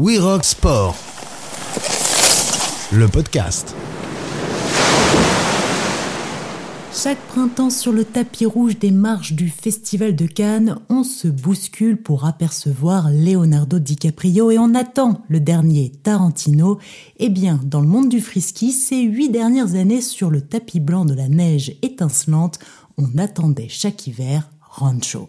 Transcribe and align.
We 0.00 0.16
Rock 0.20 0.44
Sport, 0.44 0.94
le 2.92 3.08
podcast. 3.08 3.74
Chaque 6.94 7.18
printemps 7.26 7.70
sur 7.70 7.90
le 7.90 8.04
tapis 8.04 8.46
rouge 8.46 8.78
des 8.78 8.92
marches 8.92 9.32
du 9.32 9.48
Festival 9.48 10.14
de 10.14 10.26
Cannes, 10.26 10.78
on 10.88 11.02
se 11.02 11.26
bouscule 11.26 12.00
pour 12.00 12.26
apercevoir 12.26 13.10
Leonardo 13.10 13.80
DiCaprio 13.80 14.52
et 14.52 14.58
on 14.60 14.76
attend 14.76 15.24
le 15.26 15.40
dernier 15.40 15.90
Tarantino. 15.90 16.78
Eh 17.16 17.28
bien, 17.28 17.58
dans 17.64 17.80
le 17.80 17.88
monde 17.88 18.08
du 18.08 18.20
frisky, 18.20 18.70
ces 18.70 19.02
huit 19.02 19.30
dernières 19.30 19.74
années 19.74 20.00
sur 20.00 20.30
le 20.30 20.42
tapis 20.42 20.78
blanc 20.78 21.06
de 21.06 21.14
la 21.14 21.28
neige 21.28 21.76
étincelante, 21.82 22.60
on 22.98 23.18
attendait 23.18 23.66
chaque 23.68 24.06
hiver 24.06 24.48
Rancho. 24.78 25.28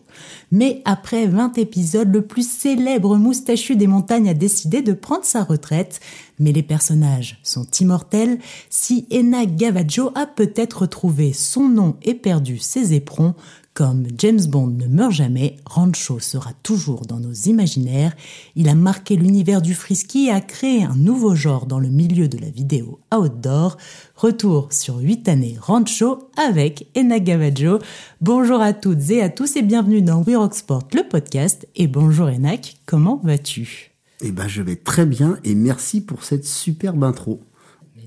Mais 0.52 0.82
après 0.86 1.28
20 1.28 1.58
épisodes, 1.58 2.14
le 2.14 2.22
plus 2.22 2.48
célèbre 2.48 3.18
moustachu 3.18 3.76
des 3.76 3.88
montagnes 3.88 4.30
a 4.30 4.34
décidé 4.34 4.82
de 4.82 4.94
prendre 4.94 5.26
sa 5.26 5.44
retraite. 5.44 6.00
Mais 6.40 6.52
les 6.52 6.64
personnages 6.64 7.40
sont 7.44 7.68
immortels. 7.80 8.40
Si 8.70 9.06
Ena 9.12 9.46
Gavaggio 9.46 10.12
a 10.16 10.26
peut-être 10.26 10.84
retrouvé 10.84 11.34
son 11.34 11.68
nom 11.68 11.98
et 12.02 12.14
perdu 12.14 12.58
ses 12.58 12.94
éperons, 12.94 13.36
comme 13.80 14.08
James 14.18 14.46
Bond 14.46 14.72
ne 14.72 14.88
meurt 14.88 15.14
jamais, 15.14 15.56
Rancho 15.66 16.20
sera 16.20 16.52
toujours 16.64 17.06
dans 17.06 17.22
nos 17.22 17.32
imaginaires. 17.32 18.14
Il 18.58 18.68
a 18.68 18.76
marqué 18.76 19.16
l'univers 19.16 19.62
du 19.62 19.74
frisky 19.74 20.26
et 20.26 20.32
a 20.32 20.42
créé 20.42 20.84
un 20.84 20.98
nouveau 20.98 21.34
genre 21.34 21.66
dans 21.66 21.80
le 21.80 21.88
milieu 21.88 22.28
de 22.28 22.38
la 22.38 22.50
vidéo 22.50 23.00
outdoor. 23.16 23.78
Retour 24.18 24.74
sur 24.74 24.98
8 24.98 25.30
années 25.30 25.56
Rancho 25.62 26.30
avec 26.36 26.90
Ena 26.94 27.22
Gavaggio. 27.22 27.80
Bonjour 28.20 28.60
à 28.60 28.74
toutes 28.74 29.12
et 29.12 29.22
à 29.22 29.30
tous 29.30 29.56
et 29.56 29.62
bienvenue 29.62 30.02
dans 30.02 30.24
We 30.24 30.36
Rock 30.36 30.56
Sport, 30.56 30.90
le 30.94 31.08
podcast. 31.08 31.66
Et 31.78 31.88
bonjour 31.88 32.28
Enak, 32.28 32.80
comment 32.86 33.22
vas-tu? 33.24 33.94
Eh 34.20 34.34
ben, 34.34 34.50
je 34.50 34.62
vais 34.62 34.76
très 34.76 35.06
bien 35.06 35.40
et 35.46 35.56
merci 35.56 36.02
pour 36.02 36.26
cette 36.26 36.46
superbe 36.46 37.02
intro. 37.06 37.40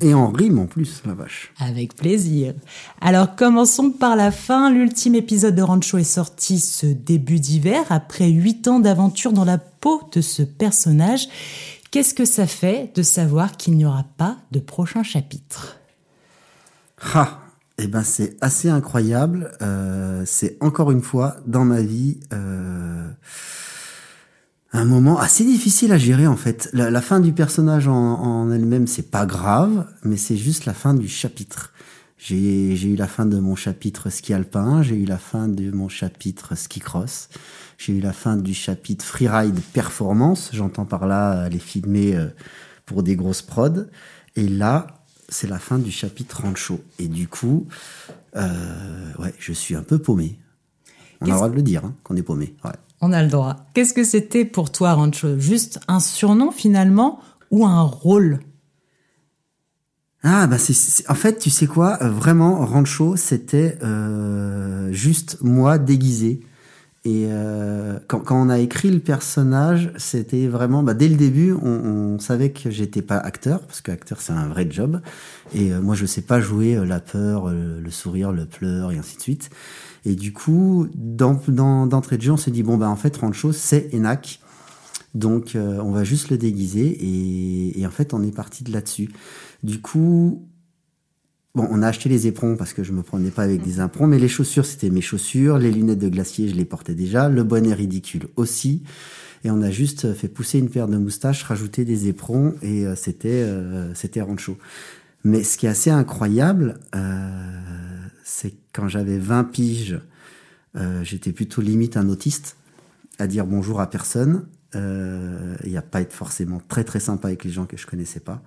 Et 0.02 0.14
en 0.14 0.30
rime 0.30 0.58
en 0.58 0.66
plus, 0.66 1.02
la 1.06 1.14
vache. 1.14 1.52
Avec 1.58 1.94
plaisir. 1.94 2.54
Alors 3.00 3.36
commençons 3.36 3.90
par 3.90 4.16
la 4.16 4.32
fin. 4.32 4.70
L'ultime 4.70 5.14
épisode 5.14 5.54
de 5.54 5.62
Rancho 5.62 5.96
est 5.96 6.04
sorti 6.04 6.58
ce 6.58 6.86
début 6.86 7.38
d'hiver, 7.38 7.84
après 7.90 8.28
huit 8.28 8.66
ans 8.66 8.80
d'aventure 8.80 9.32
dans 9.32 9.44
la 9.44 9.58
peau 9.58 10.02
de 10.12 10.20
ce 10.20 10.42
personnage. 10.42 11.28
Qu'est-ce 11.92 12.14
que 12.14 12.24
ça 12.24 12.46
fait 12.46 12.90
de 12.96 13.02
savoir 13.02 13.56
qu'il 13.56 13.76
n'y 13.76 13.84
aura 13.84 14.04
pas 14.16 14.38
de 14.50 14.58
prochain 14.58 15.02
chapitre? 15.04 15.76
Ah, 17.14 17.38
eh 17.78 17.86
ben 17.86 18.02
c'est 18.02 18.36
assez 18.40 18.68
incroyable. 18.68 19.52
Euh, 19.62 20.24
c'est 20.26 20.56
encore 20.60 20.90
une 20.90 21.02
fois 21.02 21.36
dans 21.46 21.64
ma 21.64 21.82
vie 21.82 22.18
euh, 22.32 23.08
un 24.72 24.84
moment 24.84 25.18
assez 25.18 25.44
difficile 25.44 25.92
à 25.92 25.98
gérer 25.98 26.26
en 26.26 26.36
fait. 26.36 26.70
La, 26.72 26.90
la 26.90 27.02
fin 27.02 27.20
du 27.20 27.32
personnage 27.32 27.88
en, 27.88 27.94
en 27.94 28.50
elle-même, 28.50 28.86
c'est 28.86 29.10
pas 29.10 29.26
grave, 29.26 29.86
mais 30.04 30.16
c'est 30.16 30.36
juste 30.36 30.64
la 30.64 30.74
fin 30.74 30.94
du 30.94 31.08
chapitre. 31.08 31.72
J'ai 32.18 32.76
j'ai 32.76 32.88
eu 32.88 32.96
la 32.96 33.08
fin 33.08 33.26
de 33.26 33.38
mon 33.38 33.56
chapitre 33.56 34.08
ski 34.08 34.32
alpin, 34.32 34.82
j'ai 34.82 34.94
eu 34.94 35.04
la 35.04 35.18
fin 35.18 35.48
de 35.48 35.70
mon 35.72 35.88
chapitre 35.88 36.56
ski 36.56 36.78
cross, 36.78 37.28
j'ai 37.78 37.94
eu 37.94 38.00
la 38.00 38.12
fin 38.12 38.36
du 38.36 38.54
chapitre 38.54 39.04
freeride 39.04 39.58
performance. 39.72 40.50
J'entends 40.52 40.84
par 40.84 41.06
là 41.06 41.48
les 41.48 41.58
filmer 41.58 42.14
euh, 42.14 42.28
pour 42.86 43.02
des 43.02 43.16
grosses 43.16 43.42
prods. 43.42 43.86
Et 44.36 44.48
là, 44.48 44.86
c'est 45.28 45.48
la 45.48 45.58
fin 45.58 45.78
du 45.78 45.90
chapitre 45.90 46.42
rancho. 46.42 46.80
Et 46.98 47.08
du 47.08 47.26
coup, 47.26 47.66
euh, 48.36 49.12
ouais, 49.18 49.34
je 49.38 49.52
suis 49.52 49.74
un 49.74 49.82
peu 49.82 49.98
paumé. 49.98 50.38
On 51.20 51.26
a 51.26 51.28
le 51.28 51.34
droit 51.34 51.48
de 51.50 51.54
le 51.54 51.62
dire, 51.62 51.84
hein, 51.84 51.94
qu'on 52.04 52.16
est 52.16 52.22
paumé. 52.22 52.54
Ouais. 52.64 52.70
On 53.04 53.12
a 53.12 53.20
le 53.20 53.28
droit. 53.28 53.56
Qu'est-ce 53.74 53.94
que 53.94 54.04
c'était 54.04 54.44
pour 54.44 54.70
toi, 54.70 54.92
Rancho? 54.92 55.36
Juste 55.36 55.80
un 55.88 55.98
surnom 55.98 56.52
finalement 56.52 57.18
ou 57.50 57.66
un 57.66 57.82
rôle? 57.82 58.38
Ah 60.22 60.46
bah 60.46 60.56
c'est 60.56 61.10
en 61.10 61.14
fait 61.14 61.40
tu 61.40 61.50
sais 61.50 61.66
quoi? 61.66 61.98
Euh, 62.00 62.08
vraiment 62.08 62.64
Rancho 62.64 63.16
c'était 63.16 63.76
euh, 63.82 64.92
juste 64.92 65.38
moi 65.42 65.78
déguisé. 65.78 66.42
Et 67.04 67.26
euh, 67.28 67.98
quand, 68.06 68.20
quand 68.20 68.40
on 68.40 68.48
a 68.48 68.60
écrit 68.60 68.92
le 68.92 69.00
personnage 69.00 69.90
c'était 69.96 70.46
vraiment 70.46 70.84
bah, 70.84 70.94
dès 70.94 71.08
le 71.08 71.16
début 71.16 71.52
on, 71.52 72.20
savait 72.20 72.52
que 72.52 72.70
j'étais 72.70 73.02
pas 73.02 73.16
acteur 73.16 73.62
parce 73.62 73.80
que 73.80 73.90
acteur 73.90 74.20
c'est 74.20 74.32
un 74.32 74.46
vrai 74.46 74.68
job. 74.70 75.00
Et 75.56 75.70
moi 75.70 75.96
je 75.96 76.06
sais 76.06 76.22
pas 76.22 76.38
jouer 76.38 76.76
la 76.86 77.00
peur 77.00 77.48
le 77.48 77.90
sourire 77.90 78.30
le 78.30 78.46
pleur 78.46 78.92
et 78.92 78.98
ainsi 78.98 79.16
de 79.16 79.22
suite 79.22 79.50
et 80.04 80.14
du 80.14 80.32
coup 80.32 80.88
dans 80.94 81.40
dans- 81.48 81.86
d'entrée 81.86 82.16
de 82.16 82.22
jeu 82.22 82.32
on 82.32 82.36
s'est 82.36 82.50
dit 82.50 82.62
bon 82.62 82.76
bah 82.76 82.88
en 82.88 82.96
fait 82.96 83.16
Rancho 83.16 83.52
c'est 83.52 83.94
Enac 83.94 84.40
donc 85.14 85.54
euh, 85.56 85.78
on 85.82 85.90
va 85.92 86.04
juste 86.04 86.30
le 86.30 86.38
déguiser 86.38 86.86
et, 86.86 87.80
et 87.80 87.86
en 87.86 87.90
fait 87.90 88.14
on 88.14 88.22
est 88.22 88.34
parti 88.34 88.64
de 88.64 88.72
là-dessus. 88.72 89.10
Du 89.62 89.80
coup, 89.80 90.48
bon, 91.54 91.68
on 91.70 91.82
a 91.82 91.88
acheté 91.88 92.08
les 92.08 92.26
éperons 92.26 92.56
parce 92.56 92.72
que 92.72 92.82
je 92.82 92.92
me 92.92 93.02
prenais 93.02 93.30
pas 93.30 93.42
avec 93.42 93.62
des 93.62 93.80
éperons, 93.80 94.06
mais 94.06 94.18
les 94.18 94.28
chaussures 94.28 94.64
c'était 94.64 94.88
mes 94.90 95.02
chaussures, 95.02 95.58
les 95.58 95.70
lunettes 95.70 95.98
de 95.98 96.08
glacier 96.08 96.48
je 96.48 96.54
les 96.54 96.64
portais 96.64 96.94
déjà, 96.94 97.28
le 97.28 97.44
bonnet 97.44 97.74
ridicule 97.74 98.28
aussi. 98.36 98.82
Et 99.44 99.50
on 99.50 99.60
a 99.60 99.70
juste 99.70 100.14
fait 100.14 100.28
pousser 100.28 100.60
une 100.60 100.70
paire 100.70 100.88
de 100.88 100.96
moustaches, 100.96 101.42
rajouter 101.42 101.84
des 101.84 102.06
éperons 102.08 102.54
et 102.62 102.86
euh, 102.86 102.94
c'était 102.96 103.42
euh, 103.42 103.92
c'était 103.94 104.22
Rancho. 104.22 104.56
Mais 105.24 105.44
ce 105.44 105.58
qui 105.58 105.66
est 105.66 105.68
assez 105.68 105.90
incroyable, 105.90 106.78
euh, 106.96 108.01
c'est 108.22 108.54
quand 108.72 108.88
j'avais 108.88 109.18
20 109.18 109.44
piges, 109.44 110.00
euh, 110.76 111.02
j'étais 111.04 111.32
plutôt 111.32 111.60
limite 111.60 111.96
un 111.96 112.08
autiste, 112.08 112.56
à 113.18 113.26
dire 113.26 113.46
bonjour 113.46 113.80
à 113.80 113.90
personne, 113.90 114.46
euh, 114.74 115.56
et 115.64 115.76
à 115.76 115.82
pas 115.82 116.00
être 116.00 116.12
forcément 116.12 116.60
très 116.68 116.84
très 116.84 117.00
sympa 117.00 117.28
avec 117.28 117.44
les 117.44 117.50
gens 117.50 117.66
que 117.66 117.76
je 117.76 117.86
connaissais 117.86 118.20
pas. 118.20 118.42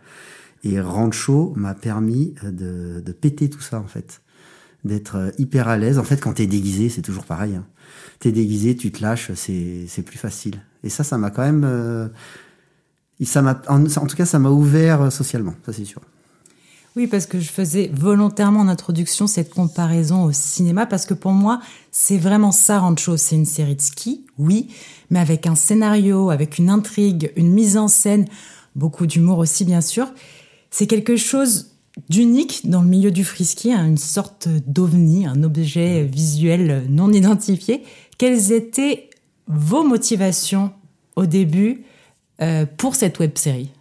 Et 0.63 0.81
Rancho 0.81 1.53
m'a 1.55 1.75
permis 1.75 2.33
euh, 2.43 2.51
de, 2.51 3.01
de 3.01 3.11
péter 3.11 3.49
tout 3.49 3.61
ça 3.61 3.79
en 3.79 3.87
fait, 3.87 4.21
d'être 4.83 5.15
euh, 5.17 5.31
hyper 5.37 5.67
à 5.67 5.77
l'aise. 5.77 5.99
En 5.99 6.03
fait, 6.03 6.17
quand 6.17 6.33
t'es 6.33 6.47
déguisé, 6.47 6.89
c'est 6.89 7.01
toujours 7.01 7.25
pareil. 7.25 7.55
Hein. 7.55 7.65
T'es 8.19 8.31
déguisé, 8.31 8.75
tu 8.75 8.91
te 8.91 9.01
lâches, 9.01 9.31
c'est 9.35 10.01
plus 10.05 10.17
facile. 10.17 10.61
Et 10.83 10.89
ça, 10.89 11.03
ça 11.03 11.17
m'a 11.17 11.31
quand 11.31 11.41
même, 11.41 11.63
euh, 11.65 12.07
ça 13.23 13.41
m'a, 13.41 13.61
en, 13.67 13.83
en 13.85 14.07
tout 14.07 14.15
cas, 14.15 14.25
ça 14.25 14.39
m'a 14.39 14.49
ouvert 14.49 15.01
euh, 15.01 15.09
socialement, 15.09 15.55
ça 15.65 15.73
c'est 15.73 15.85
sûr. 15.85 16.01
Oui, 16.95 17.07
parce 17.07 17.25
que 17.25 17.41
je 17.41 17.49
faisais 17.49 17.91
volontairement 17.93 18.61
en 18.61 18.69
introduction 18.69 19.27
cette 19.27 19.53
comparaison 19.53 20.23
au 20.23 20.31
cinéma, 20.31 20.85
parce 20.85 21.05
que 21.05 21.13
pour 21.13 21.33
moi, 21.33 21.59
c'est 21.91 22.17
vraiment 22.17 22.53
ça, 22.53 22.79
Rancho. 22.79 23.17
C'est 23.17 23.35
une 23.35 23.45
série 23.45 23.75
de 23.75 23.81
ski, 23.81 24.25
oui, 24.37 24.69
mais 25.09 25.19
avec 25.19 25.45
un 25.45 25.55
scénario, 25.55 26.29
avec 26.29 26.57
une 26.57 26.69
intrigue, 26.69 27.33
une 27.35 27.51
mise 27.51 27.75
en 27.75 27.89
scène, 27.89 28.25
beaucoup 28.75 29.07
d'humour 29.07 29.39
aussi, 29.39 29.65
bien 29.65 29.81
sûr. 29.81 30.07
C'est 30.71 30.87
quelque 30.87 31.17
chose 31.17 31.71
d'unique 32.07 32.69
dans 32.69 32.81
le 32.81 32.87
milieu 32.87 33.11
du 33.11 33.25
frisky, 33.25 33.73
hein, 33.73 33.85
une 33.85 33.97
sorte 33.97 34.47
d'ovni, 34.65 35.25
un 35.25 35.43
objet 35.43 36.03
visuel 36.03 36.85
non 36.89 37.11
identifié. 37.11 37.83
Quelles 38.17 38.53
étaient 38.53 39.09
vos 39.47 39.83
motivations 39.83 40.71
au 41.17 41.25
début 41.25 41.83
euh, 42.41 42.65
pour 42.77 42.95
cette 42.95 43.19
web 43.19 43.37
série? 43.37 43.71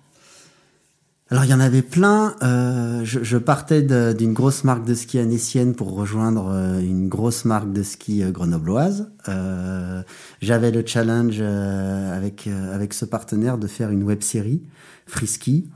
Alors 1.31 1.45
il 1.45 1.51
y 1.51 1.55
en 1.55 1.61
avait 1.61 1.83
plein. 1.83 2.37
Euh, 2.43 3.03
je, 3.05 3.25
je 3.25 3.39
partais 3.39 3.83
d'une 4.15 4.35
grosse 4.35 4.63
marque 4.63 4.85
de 4.85 4.95
ski 4.95 5.19
annécienne 5.19 5.75
pour 5.75 5.95
rejoindre 5.95 6.49
euh, 6.53 6.81
une 6.81 7.09
grosse 7.09 7.45
marque 7.47 7.73
de 7.73 7.83
ski 7.83 8.23
euh, 8.23 8.31
grenobloise. 8.31 9.11
Euh, 9.29 10.03
J'avais 10.43 10.71
le 10.71 10.85
challenge 10.87 11.39
euh, 11.41 12.15
avec 12.17 12.47
euh, 12.47 12.75
avec 12.75 12.93
ce 12.93 13.05
partenaire 13.07 13.57
de 13.59 13.67
faire 13.67 13.91
une 13.91 14.03
web 14.03 14.23
série 14.23 14.63
Frisky. 15.07 15.71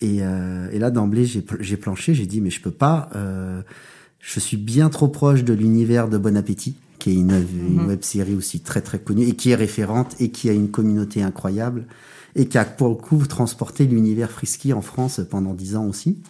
Et, 0.00 0.18
euh, 0.22 0.70
et 0.70 0.78
là 0.78 0.90
d'emblée 0.90 1.26
j'ai 1.26 1.42
pl- 1.42 1.62
j'ai 1.62 1.76
planché. 1.76 2.14
J'ai 2.14 2.26
dit 2.26 2.40
mais 2.40 2.50
je 2.50 2.62
peux 2.62 2.70
pas. 2.70 3.10
euh, 3.14 3.60
je 4.20 4.40
suis 4.40 4.56
bien 4.56 4.88
trop 4.88 5.08
proche 5.08 5.44
de 5.44 5.52
l'univers 5.54 6.08
de 6.08 6.18
Bon 6.18 6.36
Appétit, 6.36 6.76
qui 6.98 7.10
est 7.10 7.14
une, 7.14 7.44
une 7.68 7.86
web 7.86 8.02
série 8.02 8.34
aussi 8.34 8.60
très 8.60 8.80
très 8.80 8.98
connue 8.98 9.22
et 9.24 9.34
qui 9.36 9.50
est 9.50 9.54
référente 9.54 10.16
et 10.18 10.30
qui 10.30 10.48
a 10.50 10.52
une 10.52 10.70
communauté 10.70 11.22
incroyable 11.22 11.84
et 12.34 12.46
qui 12.46 12.58
a 12.58 12.64
pour 12.64 12.88
le 12.88 12.94
coup 12.94 13.26
transporté 13.26 13.86
l'univers 13.86 14.30
frisky 14.30 14.72
en 14.72 14.82
France 14.82 15.20
pendant 15.30 15.54
dix 15.54 15.76
ans 15.76 15.86
aussi. 15.86 16.20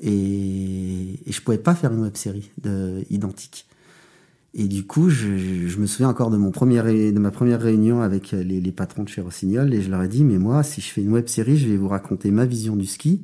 Et, 0.00 1.20
et 1.26 1.32
je 1.32 1.40
pouvais 1.42 1.58
pas 1.58 1.74
faire 1.74 1.92
une 1.92 2.02
web 2.02 2.16
série 2.16 2.50
de, 2.62 3.04
identique. 3.10 3.66
Et 4.54 4.68
du 4.68 4.84
coup, 4.84 5.08
je, 5.08 5.78
me 5.78 5.86
souviens 5.86 6.08
encore 6.08 6.30
de 6.30 6.36
mon 6.36 6.50
premier 6.50 7.12
de 7.12 7.18
ma 7.18 7.30
première 7.30 7.60
réunion 7.60 8.02
avec 8.02 8.32
les, 8.32 8.72
patrons 8.72 9.04
de 9.04 9.08
chez 9.08 9.22
Rossignol 9.22 9.72
et 9.72 9.80
je 9.80 9.90
leur 9.90 10.02
ai 10.02 10.08
dit 10.08 10.24
mais 10.24 10.38
moi 10.38 10.62
si 10.62 10.80
je 10.80 10.88
fais 10.88 11.00
une 11.00 11.12
web 11.12 11.26
série, 11.28 11.56
je 11.56 11.68
vais 11.68 11.76
vous 11.76 11.88
raconter 11.88 12.30
ma 12.30 12.44
vision 12.44 12.76
du 12.76 12.86
ski. 12.86 13.22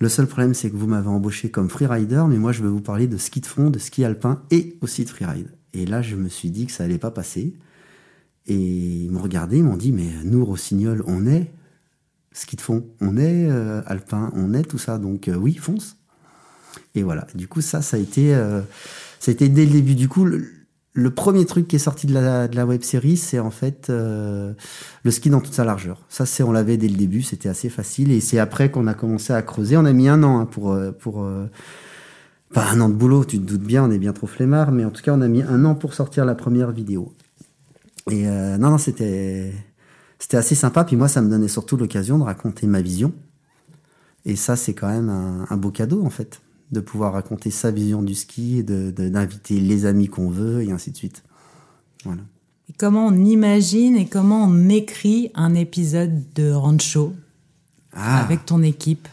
Le 0.00 0.08
seul 0.08 0.26
problème 0.26 0.54
c'est 0.54 0.70
que 0.70 0.76
vous 0.76 0.88
m'avez 0.88 1.08
embauché 1.08 1.50
comme 1.50 1.68
freerider, 1.68 2.24
mais 2.28 2.38
moi 2.38 2.50
je 2.50 2.62
veux 2.62 2.68
vous 2.68 2.80
parler 2.80 3.06
de 3.06 3.16
ski 3.16 3.40
de 3.40 3.46
fond, 3.46 3.70
de 3.70 3.78
ski 3.78 4.04
alpin 4.04 4.42
et 4.50 4.76
aussi 4.80 5.04
de 5.04 5.10
freeride. 5.10 5.50
Et 5.74 5.86
là, 5.86 6.02
je 6.02 6.16
me 6.16 6.28
suis 6.28 6.50
dit 6.50 6.66
que 6.66 6.72
ça 6.72 6.84
allait 6.84 6.98
pas 6.98 7.10
passer. 7.10 7.54
Et 8.48 8.54
ils 8.54 9.10
m'ont 9.10 9.22
regardé, 9.22 9.58
ils 9.58 9.64
m'ont 9.64 9.76
dit, 9.76 9.92
mais 9.92 10.08
nous, 10.24 10.44
Rossignol, 10.44 11.04
on 11.06 11.26
est 11.26 11.50
ski 12.32 12.56
de 12.56 12.60
fond, 12.60 12.84
on 13.00 13.16
est 13.16 13.48
euh, 13.50 13.82
alpin, 13.86 14.30
on 14.34 14.54
est 14.54 14.62
tout 14.62 14.78
ça, 14.78 14.98
donc 14.98 15.28
euh, 15.28 15.34
oui, 15.34 15.54
fonce. 15.54 15.96
Et 16.94 17.02
voilà. 17.02 17.26
Du 17.34 17.48
coup, 17.48 17.60
ça, 17.60 17.82
ça 17.82 17.96
a 17.96 18.00
été, 18.00 18.34
euh, 18.34 18.60
ça 19.20 19.30
a 19.30 19.32
été 19.32 19.48
dès 19.48 19.66
le 19.66 19.72
début. 19.72 19.94
Du 19.94 20.08
coup, 20.08 20.24
le, 20.24 21.10
premier 21.14 21.44
truc 21.46 21.68
qui 21.68 21.76
est 21.76 21.80
sorti 21.80 22.06
de 22.06 22.14
la, 22.14 22.48
de 22.48 22.56
la 22.56 22.66
web 22.66 22.82
série, 22.82 23.16
c'est 23.16 23.38
en 23.38 23.50
fait 23.50 23.88
le 23.88 24.54
ski 25.08 25.30
dans 25.30 25.40
toute 25.40 25.54
sa 25.54 25.64
largeur. 25.64 26.04
Ça, 26.08 26.26
c'est 26.26 26.42
on 26.42 26.52
l'avait 26.52 26.76
dès 26.76 26.88
le 26.88 26.96
début, 26.96 27.22
c'était 27.22 27.48
assez 27.48 27.68
facile. 27.68 28.10
Et 28.10 28.20
c'est 28.20 28.38
après 28.38 28.70
qu'on 28.70 28.86
a 28.86 28.94
commencé 28.94 29.32
à 29.32 29.42
creuser. 29.42 29.76
On 29.76 29.84
a 29.84 29.92
mis 29.92 30.08
un 30.08 30.22
an 30.22 30.40
hein, 30.40 30.46
pour 30.46 30.76
pour 30.98 31.28
pas 32.52 32.70
un 32.70 32.80
an 32.80 32.88
de 32.88 32.94
boulot. 32.94 33.24
Tu 33.24 33.38
te 33.38 33.44
doutes 33.44 33.62
bien, 33.62 33.84
on 33.84 33.90
est 33.90 33.98
bien 33.98 34.12
trop 34.12 34.26
flemmard, 34.26 34.72
mais 34.72 34.84
en 34.84 34.90
tout 34.90 35.02
cas, 35.02 35.12
on 35.12 35.20
a 35.20 35.28
mis 35.28 35.42
un 35.42 35.64
an 35.64 35.74
pour 35.74 35.94
sortir 35.94 36.24
la 36.24 36.34
première 36.34 36.72
vidéo. 36.72 37.12
Et 38.10 38.26
euh, 38.26 38.58
non, 38.58 38.70
non, 38.70 38.78
c'était 38.78 39.52
c'était 40.18 40.36
assez 40.36 40.54
sympa. 40.54 40.84
Puis 40.84 40.96
moi, 40.96 41.08
ça 41.08 41.22
me 41.22 41.30
donnait 41.30 41.48
surtout 41.48 41.76
l'occasion 41.76 42.18
de 42.18 42.24
raconter 42.24 42.66
ma 42.66 42.80
vision. 42.80 43.12
Et 44.24 44.36
ça, 44.36 44.56
c'est 44.56 44.74
quand 44.74 44.88
même 44.88 45.08
un, 45.08 45.46
un 45.48 45.56
beau 45.56 45.70
cadeau 45.70 46.04
en 46.04 46.10
fait 46.10 46.40
de 46.70 46.80
pouvoir 46.80 47.14
raconter 47.14 47.50
sa 47.50 47.70
vision 47.70 48.02
du 48.02 48.14
ski, 48.14 48.62
de, 48.62 48.90
d'inviter 48.90 49.60
les 49.60 49.86
amis 49.86 50.08
qu'on 50.08 50.28
veut, 50.28 50.62
et 50.62 50.70
ainsi 50.70 50.90
de 50.90 50.96
suite. 50.96 51.22
Voilà. 52.04 52.22
Et 52.68 52.74
comment 52.74 53.06
on 53.06 53.24
imagine 53.24 53.96
et 53.96 54.06
comment 54.06 54.44
on 54.44 54.68
écrit 54.68 55.30
un 55.34 55.54
épisode 55.54 56.22
de 56.34 56.52
Rancho 56.52 57.14
ah. 57.94 58.22
avec 58.22 58.44
ton 58.44 58.62
équipe? 58.62 59.08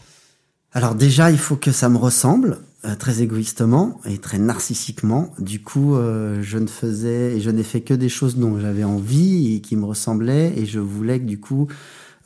Alors 0.72 0.94
déjà, 0.94 1.30
il 1.30 1.38
faut 1.38 1.56
que 1.56 1.72
ça 1.72 1.88
me 1.88 1.96
ressemble, 1.96 2.58
très 2.98 3.22
égoïstement 3.22 4.00
et 4.04 4.18
très 4.18 4.38
narcissiquement. 4.38 5.34
Du 5.38 5.62
coup, 5.62 5.96
euh, 5.96 6.40
je 6.42 6.58
ne 6.58 6.66
faisais 6.66 7.36
et 7.36 7.40
je 7.40 7.50
n'ai 7.50 7.64
fait 7.64 7.80
que 7.80 7.94
des 7.94 8.08
choses 8.08 8.36
dont 8.36 8.60
j'avais 8.60 8.84
envie 8.84 9.54
et 9.56 9.60
qui 9.60 9.76
me 9.76 9.84
ressemblaient, 9.84 10.52
et 10.56 10.66
je 10.66 10.78
voulais 10.78 11.18
que 11.18 11.24
du 11.24 11.40
coup, 11.40 11.68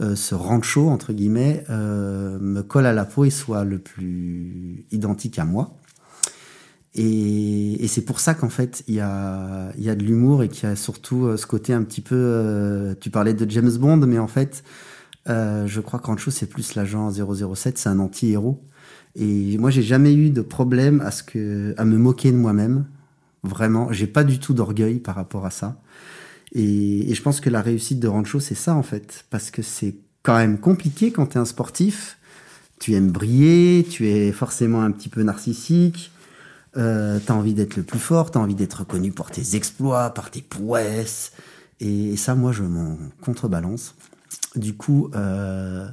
euh, 0.01 0.17
ce 0.17 0.35
rancho 0.35 0.89
entre 0.89 1.13
guillemets 1.13 1.65
euh, 1.69 2.39
me 2.41 2.63
colle 2.63 2.87
à 2.87 2.95
la 2.95 3.05
peau 3.05 3.27
et 3.27 3.31
soit 3.31 3.65
le 3.65 3.79
plus 3.79 4.87
identique 4.91 5.39
à 5.39 5.45
moi. 5.45 5.77
Et, 6.95 7.85
et 7.85 7.87
c'est 7.87 8.01
pour 8.01 8.19
ça 8.19 8.35
qu'en 8.35 8.49
fait 8.49 8.83
il 8.89 8.95
y 8.95 9.01
a, 9.01 9.73
y 9.77 9.91
a 9.91 9.95
de 9.95 10.03
l'humour 10.03 10.43
et 10.43 10.49
qu'il 10.49 10.69
y 10.69 10.73
a 10.73 10.77
surtout 10.77 11.27
euh, 11.27 11.37
ce 11.37 11.47
côté 11.47 11.75
un 11.75 11.83
petit 11.83 12.01
peu. 12.01 12.97
tu 13.01 13.11
parlais 13.11 13.35
de 13.35 13.49
James 13.51 13.71
Bond, 13.77 13.99
mais 13.99 14.19
en 14.19 14.29
fait 14.29 14.65
je 15.27 15.81
crois 15.81 16.01
qu'Rancho 16.01 16.31
c'est 16.31 16.47
plus 16.47 16.75
l'agent 16.75 17.11
007, 17.13 17.79
c'est 17.79 17.89
un 17.89 18.01
anti-héros. 18.01 18.65
Et 19.17 19.59
moi 19.59 19.71
j'ai 19.71 19.83
jamais 19.83 20.15
eu 20.15 20.31
de 20.31 20.41
problème 20.41 21.01
à 21.01 21.11
ce 21.11 21.23
que 21.23 21.75
à 21.77 21.85
me 21.85 21.99
moquer 21.99 22.33
de 22.33 22.37
moi-même. 22.37 22.87
Vraiment, 23.43 23.91
j'ai 23.91 24.07
pas 24.07 24.25
du 24.25 24.39
tout 24.39 24.53
d'orgueil 24.53 24.99
par 24.99 25.15
rapport 25.15 25.47
à 25.47 25.51
ça. 25.51 25.81
Et, 26.53 27.11
et, 27.11 27.15
je 27.15 27.23
pense 27.23 27.41
que 27.41 27.49
la 27.49 27.63
réussite 27.63 28.01
de 28.01 28.09
Rancho, 28.09 28.41
c'est 28.41 28.55
ça 28.57 28.75
en 28.75 28.83
fait, 28.83 29.25
parce 29.31 29.51
que 29.51 29.63
c'est 29.63 29.95
quand 30.23 30.37
même 30.37 30.59
compliqué 30.59 31.13
quand 31.13 31.27
tu 31.27 31.39
es 31.39 31.41
un 31.41 31.45
sportif. 31.45 32.19
Tu 32.79 32.95
aimes 32.95 33.11
briller, 33.11 33.87
tu 33.89 34.09
es 34.09 34.33
forcément 34.33 34.83
un 34.83 34.91
petit 34.91 35.11
peu 35.11 35.23
narcissique, 35.23 36.13
euh, 36.77 37.19
tu 37.25 37.31
envie 37.31 37.53
d'être 37.53 37.77
le 37.77 37.83
plus 37.83 37.99
fort, 37.99 38.31
tu 38.31 38.39
as 38.39 38.41
envie 38.41 38.55
d'être 38.55 38.81
reconnu 38.81 39.13
pour 39.13 39.31
tes 39.31 39.55
exploits, 39.55 40.11
par 40.15 40.31
tes 40.31 40.41
prouesses. 40.41 41.33
Et, 41.81 42.17
ça, 42.17 42.35
moi, 42.35 42.53
je 42.53 42.63
m'en 42.63 42.97
contrebalance. 43.21 43.95
Du 44.57 44.75
coup, 44.75 45.11
euh, 45.15 45.89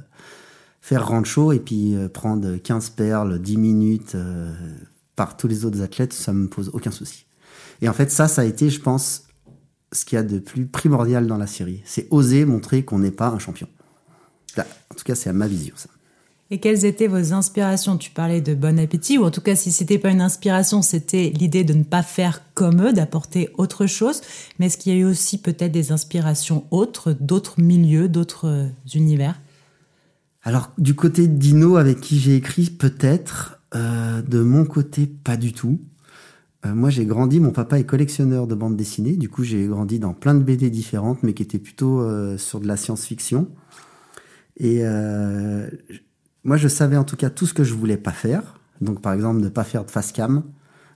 faire 0.88 1.06
Rancho 1.06 1.52
et 1.52 1.58
puis 1.58 1.94
euh, 1.94 2.08
prendre 2.08 2.56
15 2.56 2.90
perles, 2.90 3.38
10 3.38 3.58
minutes 3.58 4.14
euh, 4.14 4.54
par 5.16 5.36
tous 5.36 5.46
les 5.46 5.66
autres 5.66 5.82
athlètes, 5.82 6.14
ça 6.14 6.32
me 6.32 6.48
pose 6.48 6.70
aucun 6.72 6.90
souci. 6.90 7.26
Et 7.82 7.90
en 7.90 7.92
fait, 7.92 8.10
ça, 8.10 8.26
ça 8.26 8.40
a 8.40 8.44
été, 8.46 8.70
je 8.70 8.80
pense, 8.80 9.24
ce 9.92 10.06
qu'il 10.06 10.16
y 10.16 10.18
a 10.18 10.22
de 10.22 10.38
plus 10.38 10.66
primordial 10.66 11.26
dans 11.26 11.36
la 11.36 11.46
série. 11.46 11.82
C'est 11.84 12.08
oser 12.10 12.46
montrer 12.46 12.86
qu'on 12.86 13.00
n'est 13.00 13.10
pas 13.10 13.28
un 13.28 13.38
champion. 13.38 13.68
en 14.56 14.94
tout 14.96 15.04
cas, 15.04 15.14
c'est 15.14 15.28
à 15.28 15.34
ma 15.34 15.46
vision, 15.46 15.74
ça. 15.76 15.90
Et 16.50 16.58
quelles 16.58 16.86
étaient 16.86 17.08
vos 17.08 17.34
inspirations? 17.34 17.98
Tu 17.98 18.10
parlais 18.10 18.40
de 18.40 18.54
Bon 18.54 18.78
Appétit, 18.78 19.18
ou 19.18 19.24
en 19.24 19.30
tout 19.30 19.42
cas, 19.42 19.54
si 19.54 19.70
c'était 19.70 19.98
pas 19.98 20.08
une 20.08 20.22
inspiration, 20.22 20.80
c'était 20.80 21.30
l'idée 21.36 21.64
de 21.64 21.74
ne 21.74 21.82
pas 21.82 22.02
faire 22.02 22.40
comme 22.54 22.80
eux, 22.80 22.94
d'apporter 22.94 23.50
autre 23.58 23.84
chose. 23.84 24.22
Mais 24.58 24.66
est-ce 24.66 24.78
qu'il 24.78 24.94
y 24.94 24.96
a 24.96 25.00
eu 25.00 25.04
aussi 25.04 25.36
peut-être 25.36 25.72
des 25.72 25.92
inspirations 25.92 26.64
autres, 26.70 27.12
d'autres 27.12 27.60
milieux, 27.60 28.08
d'autres 28.08 28.48
euh, 28.48 28.68
univers? 28.94 29.38
Alors, 30.42 30.72
du 30.78 30.94
côté 30.94 31.26
de 31.26 31.36
Dino, 31.36 31.76
avec 31.76 32.00
qui 32.00 32.18
j'ai 32.18 32.36
écrit, 32.36 32.70
peut-être. 32.70 33.58
Euh, 33.74 34.22
de 34.22 34.40
mon 34.40 34.64
côté, 34.64 35.06
pas 35.06 35.36
du 35.36 35.52
tout. 35.52 35.80
Euh, 36.64 36.74
moi, 36.74 36.90
j'ai 36.90 37.04
grandi, 37.04 37.38
mon 37.38 37.50
papa 37.50 37.78
est 37.78 37.84
collectionneur 37.84 38.46
de 38.46 38.54
bandes 38.54 38.76
dessinées, 38.76 39.16
du 39.16 39.28
coup, 39.28 39.44
j'ai 39.44 39.66
grandi 39.66 39.98
dans 39.98 40.14
plein 40.14 40.34
de 40.34 40.42
BD 40.42 40.70
différentes, 40.70 41.22
mais 41.22 41.34
qui 41.34 41.42
étaient 41.42 41.58
plutôt 41.58 42.00
euh, 42.00 42.38
sur 42.38 42.60
de 42.60 42.66
la 42.66 42.76
science-fiction. 42.76 43.48
Et 44.56 44.82
moi, 46.42 46.56
je 46.56 46.66
savais 46.66 46.96
en 46.96 47.04
tout 47.04 47.14
cas 47.14 47.30
tout 47.30 47.46
ce 47.46 47.54
que 47.54 47.62
je 47.62 47.74
voulais 47.74 47.96
pas 47.96 48.10
faire. 48.10 48.58
Donc, 48.80 49.00
par 49.00 49.12
exemple, 49.12 49.40
ne 49.40 49.48
pas 49.48 49.62
faire 49.62 49.84
de 49.84 49.90
face 49.90 50.10
cam, 50.10 50.42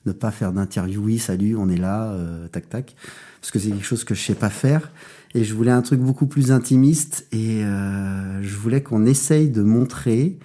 ne 0.06 0.12
pas 0.12 0.31
faire 0.31 0.52
d'interview, 0.52 1.02
oui, 1.02 1.19
salut, 1.19 1.56
on 1.56 1.69
est 1.69 1.76
là, 1.76 2.16
tac, 2.50 2.69
tac, 2.69 2.96
parce 3.40 3.50
que 3.50 3.58
c'est 3.58 3.70
quelque 3.70 3.84
chose 3.84 4.04
que 4.04 4.14
je 4.14 4.22
sais 4.22 4.34
pas 4.34 4.50
faire. 4.50 4.90
Et 5.34 5.44
je 5.44 5.54
voulais 5.54 5.70
un 5.70 5.82
truc 5.82 6.00
beaucoup 6.00 6.26
plus 6.26 6.52
intimiste, 6.52 7.26
et 7.32 7.62
je 7.62 8.56
voulais 8.56 8.82
qu'on 8.82 9.06
essaye 9.06 9.49
de 9.49 9.62
montrer 9.62 10.38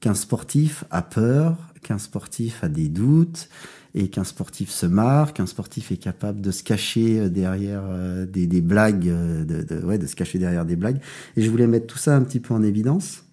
qu'un 0.00 0.14
sportif 0.14 0.84
a 0.90 1.02
peur, 1.02 1.56
qu'un 1.82 1.98
sportif 1.98 2.62
a 2.62 2.68
des 2.68 2.88
doutes, 2.88 3.48
et 3.96 4.08
qu'un 4.08 4.24
sportif 4.24 4.70
se 4.70 4.84
marre, 4.84 5.32
qu'un 5.32 5.46
sportif 5.46 5.90
est 5.90 5.96
capable 5.96 6.42
de 6.42 6.50
se 6.50 6.62
cacher 6.62 7.18
euh, 7.18 7.28
derrière 7.30 7.82
euh, 7.86 8.26
des, 8.26 8.60
blagues, 8.60 9.08
euh, 9.08 9.42
de, 9.44 10.06
se 10.06 10.14
cacher 10.14 10.38
derrière 10.38 10.66
des 10.66 10.76
blagues. 10.76 11.00
Et 11.36 11.42
je 11.42 11.50
voulais 11.50 11.66
mettre 11.66 11.86
tout 11.86 11.98
ça 11.98 12.14
un 12.14 12.22
petit 12.22 12.38
peu 12.38 12.52
en 12.52 12.62
évidence. 12.62 13.24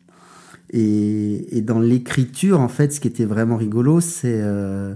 Et, 0.71 1.61
dans 1.61 1.79
l'écriture, 1.79 2.61
en 2.61 2.69
fait, 2.69 2.93
ce 2.93 2.99
qui 2.99 3.07
était 3.07 3.25
vraiment 3.25 3.57
rigolo, 3.57 3.99
c'est 3.99 4.39
euh, 4.41 4.95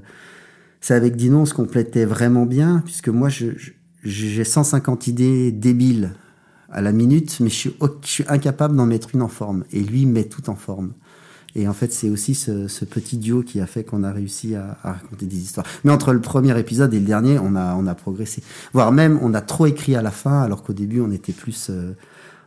c'est 0.81 0.93
avec 0.93 1.15
Dino, 1.15 1.39
on 1.39 1.45
se 1.45 1.53
complétait 1.53 2.05
vraiment 2.05 2.45
bien, 2.45 2.81
puisque 2.85 3.09
moi, 3.09 3.29
j'ai 3.29 3.55
je, 4.03 4.43
150 4.43 5.07
idées 5.07 5.51
débiles 5.51 6.11
à 6.69 6.81
la 6.81 6.91
minute, 6.91 7.39
mais 7.39 7.49
je 7.49 7.69
suis, 8.03 8.23
incapable 8.27 8.75
d'en 8.75 8.85
mettre 8.85 9.09
une 9.13 9.21
en 9.21 9.27
forme. 9.27 9.63
Et 9.71 9.81
lui 9.81 10.05
met 10.05 10.25
tout 10.25 10.49
en 10.49 10.55
forme. 10.55 10.93
Et 11.55 11.67
en 11.67 11.73
fait, 11.73 11.91
c'est 11.91 12.09
aussi 12.09 12.35
ce, 12.35 12.85
petit 12.85 13.17
duo 13.17 13.41
qui 13.41 13.59
a 13.59 13.65
fait 13.65 13.83
qu'on 13.83 14.03
a 14.03 14.11
réussi 14.11 14.55
à, 14.55 14.77
raconter 14.83 15.25
des 15.25 15.37
histoires. 15.37 15.65
Mais 15.83 15.91
entre 15.91 16.13
le 16.13 16.21
premier 16.21 16.57
épisode 16.59 16.93
et 16.93 16.99
le 16.99 17.05
dernier, 17.05 17.39
on 17.39 17.55
a, 17.55 17.73
on 17.75 17.87
a 17.87 17.95
progressé. 17.95 18.43
Voire 18.73 18.91
même, 18.91 19.17
on 19.21 19.33
a 19.33 19.41
trop 19.41 19.65
écrit 19.65 19.95
à 19.95 20.01
la 20.01 20.11
fin, 20.11 20.41
alors 20.41 20.63
qu'au 20.63 20.73
début, 20.73 21.01
on 21.01 21.11
était 21.11 21.33
plus 21.33 21.67
euh, 21.69 21.93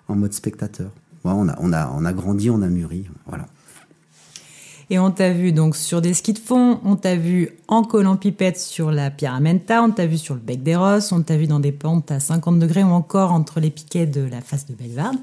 en 0.07 0.15
mode 0.15 0.33
spectateur. 0.33 0.91
On, 1.25 1.49
a, 1.49 1.57
on, 1.61 1.73
a, 1.73 1.91
on 1.95 2.05
a 2.05 2.13
grandi, 2.13 2.51
on 2.51 2.63
a 2.63 2.69
mûri. 2.69 3.07
Voilà. 3.27 3.47
Et 4.93 4.99
on 4.99 5.13
t'a 5.13 5.31
vu 5.31 5.53
donc 5.53 5.77
sur 5.77 6.03
des 6.03 6.15
skis 6.15 6.33
de 6.33 6.39
fond, 6.41 6.81
on 6.85 6.97
t'a 6.97 7.15
vu 7.15 7.51
en 7.69 7.85
collant 7.85 8.17
pipette 8.17 8.59
sur 8.59 8.91
la 8.91 9.13
Pyramenta, 9.13 9.85
on 9.85 9.93
t'a 9.93 10.05
vu 10.05 10.19
sur 10.19 10.35
le 10.35 10.41
bec 10.41 10.65
des 10.65 10.75
Rosses, 10.75 11.13
on 11.13 11.23
t'a 11.23 11.37
vu 11.37 11.47
dans 11.47 11.61
des 11.61 11.71
pentes 11.71 12.11
à 12.11 12.19
50 12.19 12.59
degrés 12.59 12.83
ou 12.83 12.89
encore 12.89 13.31
entre 13.31 13.61
les 13.61 13.71
piquets 13.71 14.07
de 14.07 14.23
la 14.23 14.41
face 14.41 14.67
de 14.67 14.75
Bellevarde. 14.75 15.19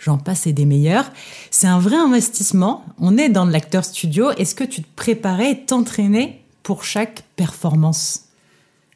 J'en 0.00 0.18
passe 0.18 0.48
et 0.48 0.52
des 0.52 0.66
meilleurs. 0.66 1.12
C'est 1.52 1.68
un 1.68 1.78
vrai 1.78 1.96
investissement. 1.96 2.84
On 2.98 3.16
est 3.16 3.28
dans 3.28 3.44
l'acteur 3.44 3.84
studio. 3.84 4.32
Est-ce 4.32 4.56
que 4.56 4.64
tu 4.64 4.82
te 4.82 4.88
préparais 4.96 5.62
t'entraînais 5.64 6.40
pour 6.64 6.82
chaque 6.82 7.22
performance? 7.36 8.24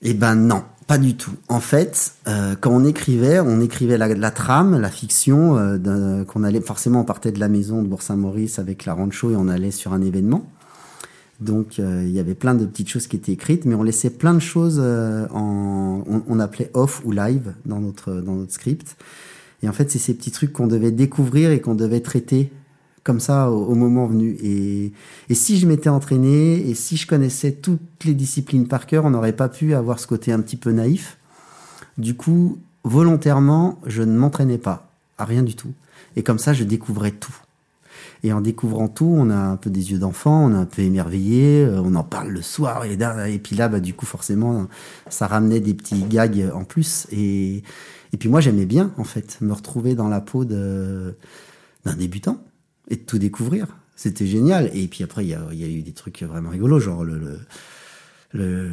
Eh 0.03 0.15
ben 0.15 0.35
non. 0.35 0.65
Pas 0.89 0.97
du 0.97 1.17
tout. 1.17 1.33
En 1.49 1.61
fait, 1.61 2.15
euh, 2.27 2.57
quand 2.59 2.71
on 2.71 2.83
écrivait, 2.83 3.41
on 3.41 3.61
écrivait 3.61 3.99
la, 3.99 4.09
la 4.09 4.31
trame, 4.31 4.81
la 4.81 4.89
fiction, 4.89 5.59
euh, 5.59 6.25
qu'on 6.25 6.43
allait 6.45 6.63
forcément 6.63 7.03
on 7.03 7.05
partait 7.05 7.31
de 7.31 7.39
la 7.39 7.49
maison 7.49 7.83
de 7.83 7.87
Bourg-Saint-Maurice 7.87 8.59
avec 8.59 8.87
la 8.87 8.95
rancho 8.95 9.31
et 9.31 9.37
on 9.37 9.49
allait 9.49 9.71
sur 9.71 9.93
un 9.93 10.01
événement. 10.01 10.51
Donc 11.41 11.79
euh, 11.79 12.05
il 12.07 12.11
y 12.11 12.19
avait 12.19 12.35
plein 12.35 12.55
de 12.55 12.65
petites 12.65 12.89
choses 12.89 13.07
qui 13.07 13.17
étaient 13.17 13.33
écrites, 13.33 13.67
mais 13.67 13.75
on 13.75 13.83
laissait 13.83 14.09
plein 14.09 14.33
de 14.33 14.39
choses 14.39 14.81
euh, 14.83 15.27
en, 15.31 16.03
on, 16.09 16.23
on, 16.27 16.41
appelait 16.41 16.71
off 16.73 17.03
ou 17.05 17.13
live 17.13 17.53
dans 17.67 17.81
notre 17.81 18.15
dans 18.23 18.37
notre 18.37 18.53
script. 18.53 18.97
Et 19.63 19.69
en 19.69 19.75
fait, 19.75 19.91
c'est 19.91 19.99
ces 19.99 20.15
petits 20.15 20.31
trucs 20.31 20.55
qu'on 20.55 20.69
devait 20.69 20.91
découvrir 20.91 21.51
et 21.51 21.61
qu'on 21.61 21.75
devait 21.75 22.01
traiter 22.01 22.51
comme 23.09 23.21
ça 23.21 23.51
au, 23.51 23.75
moment 23.75 24.05
venu. 24.05 24.37
Et, 24.43 24.93
et, 25.31 25.35
si 25.35 25.59
je 25.59 25.67
m'étais 25.67 25.89
entraîné 25.89 26.69
et 26.69 26.75
si 26.75 26.99
je 26.99 27.07
connaissais 27.07 27.53
toutes 27.53 28.05
les 28.05 28.13
disciplines 28.13 28.69
par 28.69 28.85
cœur, 28.85 29.07
on 29.07 29.11
n'aurait 29.11 29.33
pas 29.33 29.49
pu 29.49 29.73
avoir 29.73 29.99
ce 29.99 30.07
côté 30.07 30.31
un 30.31 30.41
petit 30.41 30.59
peu 30.59 30.73
naïf. 30.73 31.17
Du 31.97 32.15
coup, 32.15 32.59
volontairement, 32.85 33.81
je 33.87 34.03
ne 34.03 34.15
m'entraînais 34.15 34.59
pas 34.59 34.93
à 35.17 35.25
rien 35.25 35.43
du 35.43 35.57
tout. 35.57 35.73
Et 36.17 36.23
comme 36.23 36.39
ça, 36.39 36.53
je 36.53 36.65
découvrais 36.65 37.13
tout. 37.13 37.35
Et 38.25 38.35
en 38.35 38.43
découvrant 38.43 38.89
tout, 38.89 39.11
on 39.17 39.31
a 39.31 39.37
un 39.39 39.57
peu 39.57 39.71
des 39.71 39.91
yeux 39.93 39.99
d'enfant, 39.99 40.45
on 40.45 40.53
est 40.53 40.59
un 40.59 40.67
peu 40.67 40.83
émerveillé, 40.83 41.65
euh, 41.65 41.81
on 41.83 41.95
en 41.95 42.05
parle 42.05 42.29
le 42.29 42.43
soir, 42.43 42.85
et, 42.85 42.99
et 43.33 43.39
puis 43.39 43.57
là, 43.57 43.69
bah, 43.69 43.81
du 43.81 43.95
coup, 43.95 44.05
forcément, 44.05 44.67
ça 45.09 45.27
ramenait 45.27 45.61
des 45.61 45.73
petits 45.73 46.03
gags 46.03 46.51
en 46.55 46.65
plus. 46.65 47.07
Et, 47.11 47.63
et 48.13 48.17
puis 48.19 48.29
moi, 48.29 48.43
j'aimais 48.43 48.67
bien, 48.67 48.93
en 48.99 49.05
fait, 49.05 49.39
me 49.41 49.55
retrouver 49.55 49.95
dans 49.95 50.09
la 50.09 50.21
peau 50.21 50.45
d'un 50.45 51.15
débutant 51.97 52.39
et 52.89 52.97
de 52.97 53.03
tout 53.03 53.19
découvrir. 53.19 53.67
C'était 53.97 54.27
génial. 54.27 54.71
Et 54.75 54.89
puis 54.89 55.05
après, 55.05 55.25
il 55.25 55.29
y 55.29 55.35
a, 55.35 55.43
y 55.53 55.65
a, 55.65 55.69
eu 55.69 55.83
des 55.83 55.93
trucs 55.93 56.23
vraiment 56.23 56.51
rigolos, 56.51 56.81
genre 56.81 57.05
le, 57.05 57.19
le, 58.33 58.71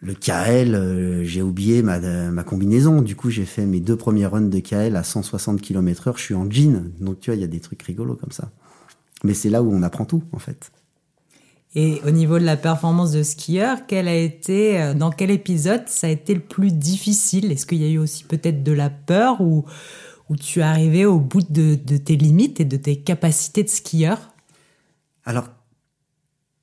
le, 0.00 0.14
KL, 0.14 0.74
euh, 0.74 1.24
j'ai 1.24 1.42
oublié 1.42 1.82
ma, 1.82 1.98
ma 1.98 2.44
combinaison. 2.44 3.02
Du 3.02 3.14
coup, 3.14 3.30
j'ai 3.30 3.44
fait 3.44 3.66
mes 3.66 3.80
deux 3.80 3.96
premiers 3.96 4.26
runs 4.26 4.42
de 4.42 4.58
KL 4.58 4.96
à 4.96 5.02
160 5.02 5.60
km 5.60 6.08
heure. 6.08 6.18
Je 6.18 6.22
suis 6.22 6.34
en 6.34 6.50
jean. 6.50 6.90
Donc, 7.00 7.20
tu 7.20 7.30
vois, 7.30 7.36
il 7.36 7.40
y 7.40 7.44
a 7.44 7.48
des 7.48 7.60
trucs 7.60 7.82
rigolos 7.82 8.16
comme 8.16 8.32
ça. 8.32 8.50
Mais 9.24 9.34
c'est 9.34 9.50
là 9.50 9.62
où 9.62 9.72
on 9.72 9.82
apprend 9.82 10.04
tout, 10.04 10.22
en 10.32 10.38
fait. 10.38 10.70
Et 11.74 12.00
au 12.06 12.10
niveau 12.10 12.38
de 12.38 12.44
la 12.44 12.56
performance 12.56 13.12
de 13.12 13.22
skieur, 13.22 13.80
quel 13.86 14.08
a 14.08 14.14
été, 14.14 14.80
euh, 14.80 14.94
dans 14.94 15.10
quel 15.10 15.30
épisode 15.30 15.82
ça 15.86 16.06
a 16.06 16.10
été 16.10 16.32
le 16.32 16.40
plus 16.40 16.72
difficile? 16.72 17.52
Est-ce 17.52 17.66
qu'il 17.66 17.82
y 17.82 17.84
a 17.84 17.90
eu 17.90 17.98
aussi 17.98 18.24
peut-être 18.24 18.62
de 18.62 18.72
la 18.72 18.88
peur 18.88 19.40
ou, 19.40 19.66
ou 20.28 20.36
tu 20.36 20.62
arrivé 20.62 21.06
au 21.06 21.18
bout 21.18 21.42
de, 21.48 21.74
tes 21.74 22.16
limites 22.16 22.60
et 22.60 22.64
de 22.64 22.76
tes 22.76 22.96
capacités 23.00 23.62
de 23.62 23.68
skieur 23.68 24.18
Alors, 25.24 25.48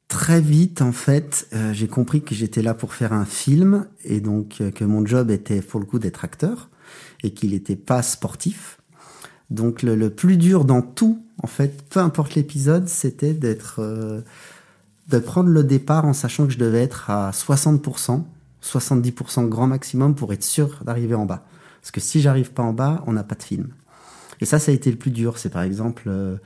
très 0.07 0.41
vite, 0.41 0.81
en 0.81 0.91
fait, 0.91 1.47
euh, 1.53 1.73
j'ai 1.73 1.87
compris 1.87 2.21
que 2.21 2.35
j'étais 2.35 2.61
là 2.61 2.73
pour 2.73 2.93
faire 2.93 3.13
un 3.13 3.25
film 3.25 3.87
et 4.03 4.19
donc 4.19 4.61
euh, 4.61 4.71
que 4.71 4.83
mon 4.83 5.05
job 5.05 5.31
était 5.31 5.61
pour 5.61 5.79
le 5.79 5.85
coup 5.85 5.99
d'être 5.99 6.23
acteur 6.23 6.69
et 7.23 7.31
qu'il 7.31 7.51
n'était 7.51 7.75
pas 7.75 8.01
sportif. 8.01 8.79
Donc, 9.49 9.83
le, 9.83 10.09
plus 10.09 10.37
dur 10.37 10.65
dans 10.65 10.81
tout, 10.81 11.23
en 11.41 11.47
fait, 11.47 11.83
peu 11.89 11.99
importe 11.99 12.35
l'épisode, 12.35 12.87
c'était 12.87 13.33
d'être 13.33 14.23
de 15.07 15.19
prendre 15.19 15.49
le 15.49 15.63
départ 15.63 16.05
en 16.05 16.13
sachant 16.13 16.47
que 16.47 16.53
je 16.53 16.57
devais 16.57 16.81
être 16.81 17.09
à 17.09 17.31
60%, 17.31 18.23
70% 18.63 19.47
grand 19.47 19.67
maximum 19.67 20.15
pour 20.15 20.33
être 20.33 20.43
sûr 20.43 20.79
d'arriver 20.83 21.15
en 21.15 21.25
bas. 21.25 21.45
Parce 21.85 21.91
que 21.91 22.01
si 22.01 22.19
j'arrive 22.19 22.51
pas 22.51 22.63
en 22.63 22.73
bas, 22.73 23.03
on 23.05 23.13
n'a 23.13 23.23
pas 23.23 23.35
de 23.35 23.43
film. 23.43 23.67
Et 24.41 24.45
ça, 24.45 24.57
ça 24.57 24.71
a 24.71 24.73
été 24.73 24.89
le 24.89 24.97
plus 24.97 25.11
dur. 25.11 25.37
C'est 25.37 25.51
par 25.51 25.61
exemple 25.61 26.05
euh, 26.07 26.37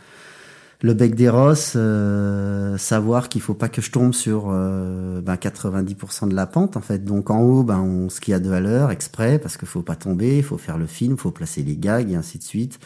le 0.81 0.93
bec 0.93 1.15
des 1.15 1.29
rosses, 1.29 1.75
euh, 1.77 2.77
savoir 2.77 3.29
qu'il 3.29 3.39
faut 3.39 3.53
pas 3.53 3.69
que 3.69 3.81
je 3.81 3.89
tombe 3.89 4.13
sur 4.13 4.47
euh, 4.49 5.21
ben 5.21 5.35
90% 5.35 6.27
de 6.27 6.35
la 6.35 6.45
pente 6.45 6.75
en 6.75 6.81
fait. 6.81 7.05
Donc 7.05 7.29
en 7.29 7.39
haut, 7.39 7.63
ben 7.63 7.79
on 7.79 8.09
skie 8.09 8.33
à 8.33 8.39
deux 8.39 8.51
à 8.51 8.59
l'heure 8.59 8.91
exprès 8.91 9.39
parce 9.39 9.55
qu'il 9.55 9.69
faut 9.69 9.81
pas 9.81 9.95
tomber, 9.95 10.39
il 10.39 10.43
faut 10.43 10.57
faire 10.57 10.77
le 10.77 10.87
film, 10.87 11.13
il 11.13 11.19
faut 11.19 11.31
placer 11.31 11.63
les 11.63 11.77
gags 11.77 12.11
et 12.11 12.17
ainsi 12.17 12.37
de 12.37 12.43
suite. 12.43 12.77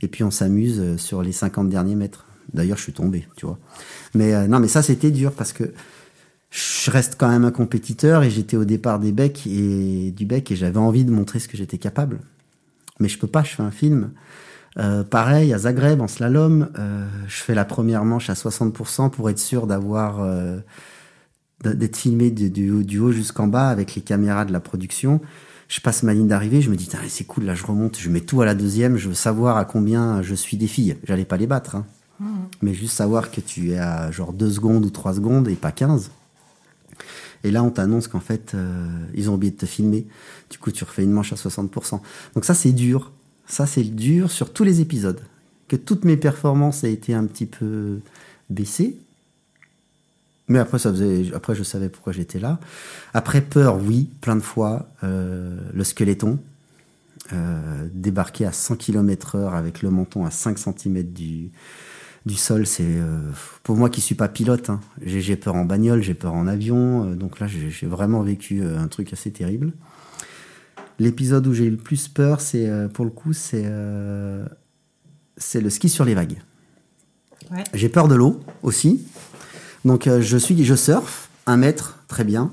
Et 0.00 0.06
puis 0.06 0.22
on 0.22 0.30
s'amuse 0.30 0.98
sur 0.98 1.22
les 1.22 1.32
50 1.32 1.68
derniers 1.68 1.96
mètres. 1.96 2.24
D'ailleurs, 2.54 2.76
je 2.76 2.84
suis 2.84 2.92
tombé, 2.92 3.26
tu 3.34 3.46
vois. 3.46 3.58
Mais 4.14 4.32
euh, 4.32 4.46
non, 4.46 4.60
mais 4.60 4.68
ça, 4.68 4.80
c'était 4.80 5.10
dur 5.10 5.32
parce 5.32 5.52
que 5.52 5.72
je 6.56 6.90
reste 6.90 7.16
quand 7.18 7.28
même 7.28 7.44
un 7.44 7.50
compétiteur 7.50 8.22
et 8.22 8.30
j'étais 8.30 8.56
au 8.56 8.64
départ 8.64 8.98
des 8.98 9.12
becs 9.12 9.46
et 9.46 10.10
du 10.10 10.24
bec 10.24 10.50
et 10.50 10.56
j'avais 10.56 10.78
envie 10.78 11.04
de 11.04 11.10
montrer 11.10 11.38
ce 11.38 11.48
que 11.48 11.56
j'étais 11.56 11.76
capable. 11.76 12.18
Mais 12.98 13.08
je 13.08 13.18
peux 13.18 13.26
pas, 13.26 13.42
je 13.42 13.50
fais 13.50 13.62
un 13.62 13.70
film. 13.70 14.12
Euh, 14.78 15.04
pareil, 15.04 15.52
à 15.52 15.58
Zagreb, 15.58 16.00
en 16.00 16.08
slalom, 16.08 16.70
euh, 16.78 17.06
je 17.28 17.36
fais 17.42 17.54
la 17.54 17.66
première 17.66 18.06
manche 18.06 18.30
à 18.30 18.32
60% 18.32 19.10
pour 19.10 19.28
être 19.28 19.38
sûr 19.38 19.66
d'avoir 19.66 20.22
euh, 20.22 20.58
d'être 21.62 21.96
filmé 21.96 22.30
du, 22.30 22.50
du, 22.50 23.00
haut 23.00 23.12
jusqu'en 23.12 23.48
bas 23.48 23.68
avec 23.68 23.94
les 23.94 24.00
caméras 24.00 24.46
de 24.46 24.52
la 24.52 24.60
production. 24.60 25.20
Je 25.68 25.80
passe 25.80 26.04
ma 26.04 26.14
ligne 26.14 26.28
d'arrivée, 26.28 26.62
je 26.62 26.70
me 26.70 26.76
dis, 26.76 26.88
c'est 27.08 27.24
cool, 27.24 27.44
là 27.44 27.54
je 27.54 27.66
remonte, 27.66 27.98
je 27.98 28.08
mets 28.08 28.20
tout 28.20 28.40
à 28.40 28.46
la 28.46 28.54
deuxième, 28.54 28.96
je 28.96 29.08
veux 29.08 29.14
savoir 29.14 29.58
à 29.58 29.66
combien 29.66 30.22
je 30.22 30.34
suis 30.34 30.56
des 30.56 30.68
filles. 30.68 30.96
J'allais 31.04 31.24
pas 31.24 31.36
les 31.36 31.46
battre. 31.46 31.76
Hein. 31.76 31.86
Mais 32.62 32.72
juste 32.72 32.94
savoir 32.94 33.30
que 33.30 33.42
tu 33.42 33.72
es 33.72 33.78
à 33.78 34.10
genre 34.10 34.32
2 34.32 34.50
secondes 34.50 34.86
ou 34.86 34.90
3 34.90 35.14
secondes 35.14 35.48
et 35.48 35.54
pas 35.54 35.72
15. 35.72 36.10
Et 37.46 37.52
là, 37.52 37.62
on 37.62 37.70
t'annonce 37.70 38.08
qu'en 38.08 38.18
fait, 38.18 38.54
euh, 38.54 38.88
ils 39.14 39.30
ont 39.30 39.34
oublié 39.34 39.52
de 39.52 39.56
te 39.56 39.66
filmer. 39.66 40.04
Du 40.50 40.58
coup, 40.58 40.72
tu 40.72 40.82
refais 40.82 41.04
une 41.04 41.12
manche 41.12 41.32
à 41.32 41.36
60%. 41.36 42.00
Donc 42.34 42.44
ça, 42.44 42.54
c'est 42.54 42.72
dur. 42.72 43.12
Ça, 43.46 43.66
c'est 43.66 43.84
dur 43.84 44.32
sur 44.32 44.52
tous 44.52 44.64
les 44.64 44.80
épisodes. 44.80 45.20
Que 45.68 45.76
toutes 45.76 46.04
mes 46.04 46.16
performances 46.16 46.82
aient 46.82 46.92
été 46.92 47.14
un 47.14 47.24
petit 47.24 47.46
peu 47.46 48.00
baissées. 48.50 48.98
Mais 50.48 50.58
après, 50.58 50.80
ça 50.80 50.90
faisait, 50.90 51.32
après, 51.34 51.54
je 51.54 51.62
savais 51.62 51.88
pourquoi 51.88 52.12
j'étais 52.12 52.40
là. 52.40 52.58
Après, 53.14 53.40
peur, 53.40 53.78
oui, 53.80 54.10
plein 54.20 54.34
de 54.34 54.40
fois. 54.40 54.88
Euh, 55.04 55.56
le 55.72 55.84
squeletton. 55.84 56.40
Euh, 57.32 57.86
débarquer 57.92 58.46
à 58.46 58.52
100 58.52 58.74
km 58.74 59.36
heure 59.36 59.54
avec 59.54 59.82
le 59.82 59.90
menton 59.90 60.26
à 60.26 60.32
5 60.32 60.58
cm 60.58 61.02
du, 61.04 61.50
du 62.26 62.34
sol, 62.34 62.66
c'est 62.66 62.82
euh, 62.84 63.20
pour 63.62 63.76
moi 63.76 63.88
qui 63.88 64.00
suis 64.00 64.16
pas 64.16 64.28
pilote. 64.28 64.68
Hein, 64.68 64.80
j'ai 65.00 65.36
peur 65.36 65.54
en 65.54 65.64
bagnole, 65.64 66.02
j'ai 66.02 66.14
peur 66.14 66.34
en 66.34 66.48
avion, 66.48 67.04
euh, 67.04 67.14
donc 67.14 67.38
là 67.38 67.46
j'ai 67.46 67.86
vraiment 67.86 68.22
vécu 68.22 68.60
euh, 68.62 68.78
un 68.78 68.88
truc 68.88 69.12
assez 69.12 69.30
terrible. 69.30 69.72
L'épisode 70.98 71.46
où 71.46 71.54
j'ai 71.54 71.64
eu 71.64 71.70
le 71.70 71.76
plus 71.76 72.08
peur, 72.08 72.40
c'est 72.40 72.68
pour 72.94 73.04
le 73.04 73.10
coup, 73.10 73.34
c'est 73.34 73.70
c'est 75.36 75.60
le 75.60 75.68
ski 75.68 75.90
sur 75.90 76.06
les 76.06 76.14
vagues. 76.14 76.38
Ouais. 77.50 77.62
J'ai 77.74 77.90
peur 77.90 78.08
de 78.08 78.14
l'eau 78.14 78.40
aussi, 78.62 79.06
donc 79.84 80.08
je 80.08 80.36
suis, 80.38 80.64
je 80.64 80.74
surfe 80.74 81.28
un 81.44 81.58
mètre, 81.58 82.02
très 82.08 82.24
bien. 82.24 82.50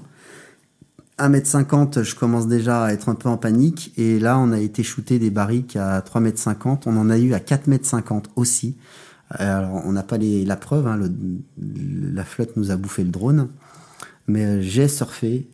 1 1.20 1.30
mètre 1.30 1.48
50, 1.48 2.03
je 2.03 2.15
commence 2.15 2.48
déjà 2.48 2.84
à 2.84 2.92
être 2.92 3.08
un 3.08 3.15
peu 3.15 3.30
en 3.30 3.38
panique. 3.38 3.94
Et 3.98 4.20
là, 4.20 4.38
on 4.38 4.51
a 4.51 4.60
été 4.60 4.84
shooter 4.84 5.20
des 5.20 5.30
barriques 5.30 5.77
à 5.77 6.01
3 6.01 6.20
mètres 6.20 6.39
50. 6.39 6.86
On 6.86 6.98
en 6.98 7.10
a 7.10 7.18
eu 7.18 7.34
à 7.34 7.39
4 7.39 7.68
mètres 7.68 7.86
50 7.86 8.30
aussi. 8.36 8.75
Alors, 9.34 9.82
on 9.86 9.92
n'a 9.92 10.04
pas 10.04 10.18
la 10.18 10.56
preuve, 10.56 10.88
hein, 10.88 11.00
la 11.58 12.24
flotte 12.24 12.56
nous 12.56 12.72
a 12.72 12.78
bouffé 12.78 13.04
le 13.04 13.10
drone, 13.10 13.50
mais 14.28 14.46
euh, 14.46 14.62
j'ai 14.62 14.88
surfé, 14.88 15.50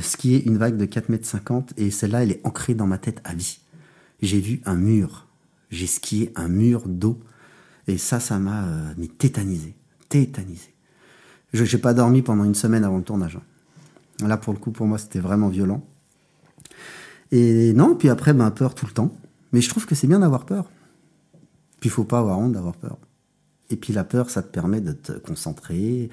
skié 0.00 0.44
une 0.46 0.56
vague 0.56 0.76
de 0.76 0.84
4 0.84 1.08
mètres 1.08 1.26
50 1.26 1.74
et 1.76 1.90
celle-là, 1.90 2.22
elle 2.22 2.32
est 2.32 2.40
ancrée 2.44 2.74
dans 2.74 2.86
ma 2.86 2.98
tête 2.98 3.20
à 3.24 3.34
vie. 3.34 3.58
J'ai 4.22 4.40
vu 4.40 4.60
un 4.64 4.76
mur, 4.76 5.26
j'ai 5.70 5.86
skié 5.86 6.32
un 6.36 6.48
mur 6.48 6.84
d'eau 6.86 7.18
et 7.88 7.98
ça, 7.98 8.20
ça 8.20 8.38
m'a 8.38 8.66
euh, 8.66 9.06
tétanisé, 9.18 9.74
tétanisé. 10.08 10.72
Je 11.52 11.64
n'ai 11.64 11.80
pas 11.80 11.94
dormi 11.94 12.22
pendant 12.22 12.44
une 12.44 12.54
semaine 12.54 12.84
avant 12.84 12.98
le 12.98 13.04
tournage. 13.04 13.36
Hein. 14.22 14.28
Là, 14.28 14.36
pour 14.36 14.52
le 14.52 14.58
coup, 14.58 14.70
pour 14.70 14.86
moi, 14.86 14.98
c'était 14.98 15.20
vraiment 15.20 15.48
violent. 15.48 15.84
Et 17.32 17.72
non, 17.74 17.96
puis 17.96 18.08
après, 18.08 18.32
ben, 18.32 18.50
peur 18.50 18.74
tout 18.74 18.86
le 18.86 18.92
temps. 18.92 19.12
Mais 19.52 19.60
je 19.60 19.68
trouve 19.68 19.86
que 19.86 19.94
c'est 19.94 20.06
bien 20.06 20.20
d'avoir 20.20 20.46
peur. 20.46 20.70
Puis 21.80 21.88
il 21.88 21.90
faut 21.90 22.04
pas 22.04 22.18
avoir 22.18 22.38
honte 22.38 22.52
d'avoir 22.52 22.74
peur. 22.74 22.98
Et 23.70 23.76
puis 23.76 23.92
la 23.92 24.04
peur, 24.04 24.30
ça 24.30 24.42
te 24.42 24.48
permet 24.48 24.80
de 24.80 24.92
te 24.92 25.12
concentrer, 25.12 26.10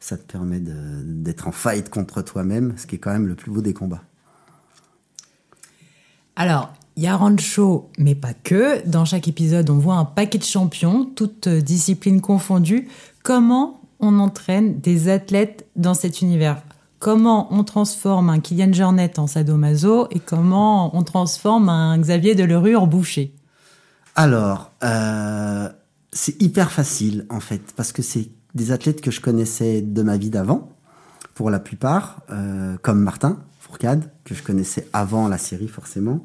ça 0.00 0.16
te 0.16 0.22
permet 0.30 0.60
d'être 0.60 1.46
en 1.48 1.52
fight 1.52 1.88
contre 1.90 2.22
toi-même, 2.22 2.74
ce 2.76 2.86
qui 2.86 2.96
est 2.96 2.98
quand 2.98 3.12
même 3.12 3.26
le 3.26 3.34
plus 3.34 3.50
beau 3.50 3.60
des 3.60 3.74
combats. 3.74 4.02
Alors, 6.36 6.72
il 6.96 7.02
y 7.02 7.06
a 7.06 7.16
Rancho, 7.16 7.90
mais 7.98 8.14
pas 8.14 8.34
que. 8.34 8.86
Dans 8.86 9.04
chaque 9.04 9.28
épisode, 9.28 9.68
on 9.70 9.78
voit 9.78 9.96
un 9.96 10.04
paquet 10.04 10.38
de 10.38 10.44
champions, 10.44 11.04
toutes 11.04 11.48
disciplines 11.48 12.20
confondues. 12.20 12.88
Comment 13.22 13.80
on 14.00 14.18
entraîne 14.18 14.80
des 14.80 15.08
athlètes 15.08 15.66
dans 15.76 15.94
cet 15.94 16.22
univers? 16.22 16.62
Comment 16.98 17.52
on 17.52 17.64
transforme 17.64 18.30
un 18.30 18.40
Kylian 18.40 18.72
Jornet 18.72 19.18
en 19.18 19.26
sadomaso 19.26 20.08
et 20.10 20.20
comment 20.20 20.96
on 20.96 21.02
transforme 21.02 21.68
un 21.68 21.98
Xavier 21.98 22.34
Delerue 22.34 22.76
en 22.76 22.86
boucher? 22.86 23.34
Alors, 24.16 24.72
euh, 24.82 25.68
c'est 26.14 26.40
hyper 26.40 26.72
facile 26.72 27.26
en 27.28 27.40
fait, 27.40 27.60
parce 27.76 27.92
que 27.92 28.00
c'est 28.00 28.30
des 28.54 28.72
athlètes 28.72 29.02
que 29.02 29.10
je 29.10 29.20
connaissais 29.20 29.82
de 29.82 30.02
ma 30.02 30.16
vie 30.16 30.30
d'avant, 30.30 30.70
pour 31.34 31.50
la 31.50 31.58
plupart, 31.58 32.22
euh, 32.30 32.76
comme 32.80 33.02
Martin 33.02 33.38
Fourcade, 33.58 34.10
que 34.24 34.34
je 34.34 34.42
connaissais 34.42 34.88
avant 34.92 35.28
la 35.28 35.38
série 35.38 35.68
forcément. 35.68 36.22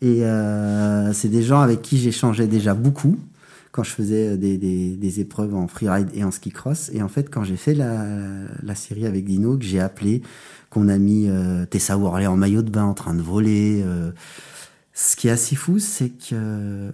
Et 0.00 0.24
euh, 0.24 1.12
c'est 1.12 1.28
des 1.28 1.42
gens 1.42 1.60
avec 1.60 1.80
qui 1.80 1.96
j'échangeais 1.96 2.48
déjà 2.48 2.74
beaucoup 2.74 3.16
quand 3.70 3.84
je 3.84 3.90
faisais 3.90 4.36
des, 4.36 4.58
des, 4.58 4.96
des, 4.96 5.20
épreuves 5.20 5.54
en 5.54 5.68
freeride 5.68 6.08
et 6.12 6.24
en 6.24 6.30
ski 6.30 6.50
cross. 6.50 6.90
Et 6.92 7.02
en 7.02 7.08
fait, 7.08 7.30
quand 7.30 7.44
j'ai 7.44 7.56
fait 7.56 7.72
la, 7.72 8.04
la 8.62 8.74
série 8.74 9.06
avec 9.06 9.24
Dino, 9.24 9.56
que 9.56 9.64
j'ai 9.64 9.80
appelé, 9.80 10.22
qu'on 10.72 10.88
a 10.88 10.98
mis 10.98 11.28
euh, 11.28 11.66
Tessa 11.66 11.96
Worley 11.96 12.26
en 12.26 12.36
maillot 12.36 12.62
de 12.62 12.70
bain 12.70 12.84
en 12.84 12.94
train 12.94 13.14
de 13.14 13.22
voler. 13.22 13.82
Euh, 13.84 14.10
ce 14.94 15.16
qui 15.16 15.28
est 15.28 15.30
assez 15.30 15.54
fou, 15.54 15.78
c'est 15.78 16.10
que 16.10 16.92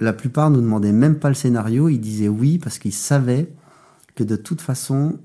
la 0.00 0.12
plupart 0.12 0.50
nous 0.50 0.60
demandaient 0.60 0.92
même 0.92 1.18
pas 1.18 1.28
le 1.28 1.34
scénario, 1.34 1.88
ils 1.88 2.00
disaient 2.00 2.28
oui 2.28 2.58
parce 2.58 2.78
qu'ils 2.78 2.92
savaient 2.92 3.48
que 4.14 4.24
de 4.24 4.36
toute 4.36 4.60
façon, 4.60 5.18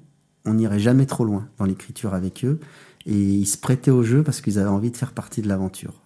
on 0.45 0.55
n'irait 0.55 0.79
jamais 0.79 1.05
trop 1.05 1.25
loin 1.25 1.47
dans 1.57 1.65
l'écriture 1.65 2.13
avec 2.13 2.43
eux 2.45 2.59
et 3.05 3.17
ils 3.17 3.45
se 3.45 3.57
prêtaient 3.57 3.91
au 3.91 4.03
jeu 4.03 4.23
parce 4.23 4.41
qu'ils 4.41 4.59
avaient 4.59 4.69
envie 4.69 4.91
de 4.91 4.97
faire 4.97 5.13
partie 5.13 5.41
de 5.41 5.47
l'aventure. 5.47 6.01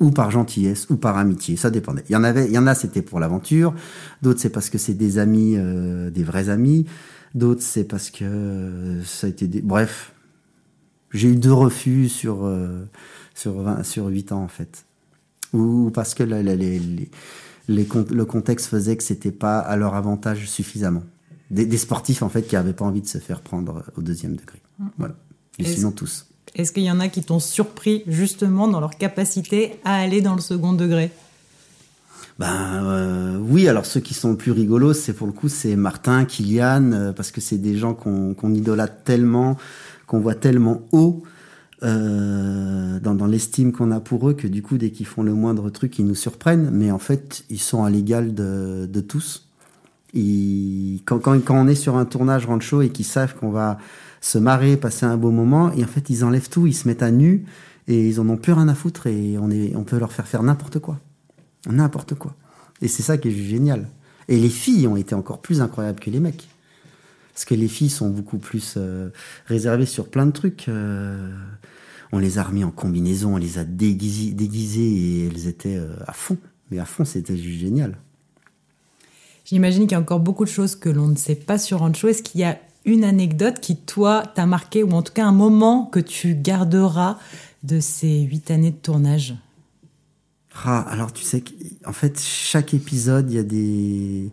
Ou 0.00 0.10
par 0.10 0.30
gentillesse, 0.30 0.88
ou 0.90 0.96
par 0.96 1.16
amitié, 1.16 1.56
ça 1.56 1.70
dépendait. 1.70 2.02
Il 2.08 2.12
y 2.12 2.16
en 2.16 2.24
avait, 2.24 2.46
il 2.46 2.52
y 2.52 2.58
en 2.58 2.66
a 2.66 2.74
c'était 2.74 3.02
pour 3.02 3.20
l'aventure, 3.20 3.74
d'autres 4.20 4.40
c'est 4.40 4.50
parce 4.50 4.68
que 4.68 4.78
c'est 4.78 4.94
des 4.94 5.18
amis, 5.18 5.54
euh, 5.56 6.10
des 6.10 6.24
vrais 6.24 6.48
amis, 6.48 6.86
d'autres 7.34 7.62
c'est 7.62 7.84
parce 7.84 8.10
que 8.10 8.24
euh, 8.24 9.04
ça 9.04 9.26
a 9.26 9.30
été 9.30 9.46
des... 9.46 9.62
Bref, 9.62 10.12
j'ai 11.12 11.28
eu 11.28 11.36
deux 11.36 11.52
refus 11.52 12.08
sur, 12.08 12.44
euh, 12.44 12.84
sur, 13.34 13.60
20, 13.60 13.84
sur 13.84 14.06
8 14.06 14.32
ans 14.32 14.42
en 14.42 14.48
fait. 14.48 14.86
Ou 15.52 15.90
parce 15.92 16.14
que 16.14 16.22
les, 16.22 16.42
les 16.56 17.10
le 17.68 18.24
contexte 18.24 18.66
faisait 18.66 18.96
que 18.96 19.02
c'était 19.02 19.30
pas 19.30 19.58
à 19.58 19.76
leur 19.76 19.94
avantage 19.94 20.48
suffisamment. 20.48 21.02
Des, 21.50 21.76
sportifs 21.76 22.22
en 22.22 22.30
fait 22.30 22.42
qui 22.42 22.54
n'avaient 22.54 22.72
pas 22.72 22.86
envie 22.86 23.02
de 23.02 23.06
se 23.06 23.18
faire 23.18 23.42
prendre 23.42 23.84
au 23.96 24.00
deuxième 24.00 24.36
degré. 24.36 24.58
Mm. 24.78 24.86
Voilà. 24.96 25.14
Et 25.58 25.64
sinon 25.64 25.90
tous. 25.90 26.26
Est-ce 26.54 26.72
qu'il 26.72 26.82
y 26.82 26.90
en 26.90 27.00
a 27.00 27.08
qui 27.08 27.22
t'ont 27.22 27.40
surpris 27.40 28.04
justement 28.06 28.68
dans 28.68 28.80
leur 28.80 28.96
capacité 28.96 29.74
à 29.84 29.96
aller 29.96 30.22
dans 30.22 30.34
le 30.34 30.40
second 30.40 30.72
degré? 30.72 31.10
Ben 32.38 32.84
euh, 32.84 33.38
oui, 33.38 33.68
alors 33.68 33.84
ceux 33.84 34.00
qui 34.00 34.14
sont 34.14 34.34
plus 34.34 34.52
rigolos, 34.52 34.94
c'est 34.94 35.12
pour 35.12 35.26
le 35.26 35.32
coup 35.32 35.48
c'est 35.48 35.76
Martin, 35.76 36.24
Kylian, 36.24 36.92
euh, 36.92 37.12
parce 37.12 37.30
que 37.30 37.42
c'est 37.42 37.58
des 37.58 37.76
gens 37.76 37.92
qu'on 37.92 38.54
idolâtre 38.54 39.02
tellement, 39.04 39.58
qu'on 40.06 40.20
voit 40.20 40.34
tellement 40.34 40.82
haut 40.92 41.22
euh, 41.82 43.00
dans, 43.00 43.26
l'estime 43.26 43.72
qu'on 43.72 43.90
a 43.90 44.00
pour 44.00 44.28
eux 44.28 44.34
que 44.34 44.46
du 44.46 44.62
coup 44.62 44.78
dès 44.78 44.90
qu'ils 44.90 45.06
font 45.06 45.22
le 45.22 45.34
moindre 45.34 45.68
truc 45.70 45.98
ils 45.98 46.06
nous 46.06 46.14
surprennent 46.14 46.70
mais 46.72 46.90
en 46.90 46.98
fait 46.98 47.44
ils 47.50 47.60
sont 47.60 47.84
à 47.84 47.90
l'égal 47.90 48.34
de, 48.34 49.00
tous 49.00 49.48
quand, 50.14 51.18
quand, 51.18 51.40
quand, 51.44 51.56
on 51.56 51.66
est 51.66 51.74
sur 51.74 51.96
un 51.96 52.04
tournage 52.04 52.46
rancho 52.46 52.82
et 52.82 52.90
qu'ils 52.90 53.06
savent 53.06 53.34
qu'on 53.34 53.50
va 53.50 53.78
se 54.22 54.38
marrer, 54.38 54.76
passer 54.76 55.04
un 55.04 55.16
beau 55.18 55.30
moment, 55.30 55.72
et 55.72 55.84
en 55.84 55.86
fait, 55.86 56.08
ils 56.08 56.24
enlèvent 56.24 56.48
tout, 56.48 56.66
ils 56.66 56.74
se 56.74 56.88
mettent 56.88 57.02
à 57.02 57.10
nu, 57.10 57.44
et 57.88 58.08
ils 58.08 58.20
en 58.20 58.28
ont 58.28 58.36
plus 58.36 58.52
rien 58.52 58.68
à 58.68 58.74
foutre, 58.74 59.08
et 59.08 59.36
on, 59.36 59.50
est, 59.50 59.74
on 59.74 59.84
peut 59.84 59.98
leur 59.98 60.12
faire 60.12 60.28
faire 60.28 60.42
n'importe 60.42 60.78
quoi. 60.78 60.98
N'importe 61.68 62.14
quoi. 62.14 62.34
Et 62.80 62.88
c'est 62.88 63.02
ça 63.02 63.18
qui 63.18 63.28
est 63.28 63.32
génial. 63.32 63.88
Et 64.28 64.38
les 64.38 64.48
filles 64.48 64.86
ont 64.86 64.96
été 64.96 65.14
encore 65.14 65.42
plus 65.42 65.60
incroyables 65.60 66.00
que 66.00 66.10
les 66.10 66.20
mecs. 66.20 66.48
Parce 67.34 67.44
que 67.44 67.54
les 67.54 67.68
filles 67.68 67.90
sont 67.90 68.10
beaucoup 68.10 68.38
plus 68.38 68.74
euh, 68.76 69.10
réservées 69.46 69.86
sur 69.86 70.08
plein 70.08 70.26
de 70.26 70.32
trucs. 70.32 70.68
Euh, 70.68 71.34
on 72.12 72.18
les 72.18 72.38
a 72.38 72.42
remis 72.42 72.62
en 72.62 72.70
combinaison, 72.70 73.34
on 73.34 73.38
les 73.38 73.58
a 73.58 73.64
déguisées, 73.64 74.32
déguisées 74.32 74.82
et 74.82 75.26
elles 75.26 75.46
étaient 75.48 75.76
euh, 75.76 75.96
à 76.06 76.12
fond. 76.12 76.36
Mais 76.70 76.78
à 76.78 76.84
fond, 76.84 77.04
c'était 77.04 77.36
juste 77.36 77.60
génial. 77.60 77.98
J'imagine 79.44 79.82
qu'il 79.82 79.92
y 79.92 79.94
a 79.94 80.00
encore 80.00 80.20
beaucoup 80.20 80.44
de 80.44 80.50
choses 80.50 80.76
que 80.76 80.88
l'on 80.88 81.08
ne 81.08 81.16
sait 81.16 81.34
pas 81.34 81.58
sur 81.58 81.80
Rancho. 81.80 82.08
Est-ce 82.08 82.22
qu'il 82.22 82.40
y 82.40 82.44
a 82.44 82.58
une 82.84 83.04
anecdote 83.04 83.60
qui, 83.60 83.76
toi, 83.76 84.22
t'a 84.34 84.46
marqué, 84.46 84.82
ou 84.82 84.90
en 84.92 85.02
tout 85.02 85.12
cas 85.12 85.26
un 85.26 85.32
moment 85.32 85.86
que 85.86 86.00
tu 86.00 86.34
garderas 86.34 87.18
de 87.62 87.80
ces 87.80 88.20
huit 88.20 88.50
années 88.50 88.70
de 88.70 88.76
tournage? 88.76 89.34
Ah, 90.64 90.80
alors 90.80 91.12
tu 91.12 91.24
sais 91.24 91.42
qu'en 91.42 91.92
fait, 91.92 92.20
chaque 92.20 92.74
épisode, 92.74 93.30
il 93.30 93.36
y 93.36 93.38
a 93.38 93.42
des 93.42 94.30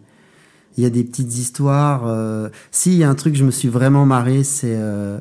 il 0.77 0.83
y 0.83 0.85
a 0.85 0.89
des 0.89 1.03
petites 1.03 1.37
histoires. 1.37 2.07
Euh... 2.07 2.49
Si, 2.71 2.93
il 2.93 2.97
y 2.99 3.03
a 3.03 3.09
un 3.09 3.15
truc, 3.15 3.35
je 3.35 3.43
me 3.43 3.51
suis 3.51 3.67
vraiment 3.67 4.05
marré, 4.05 4.43
c'est... 4.45 4.75
Euh... 4.77 5.19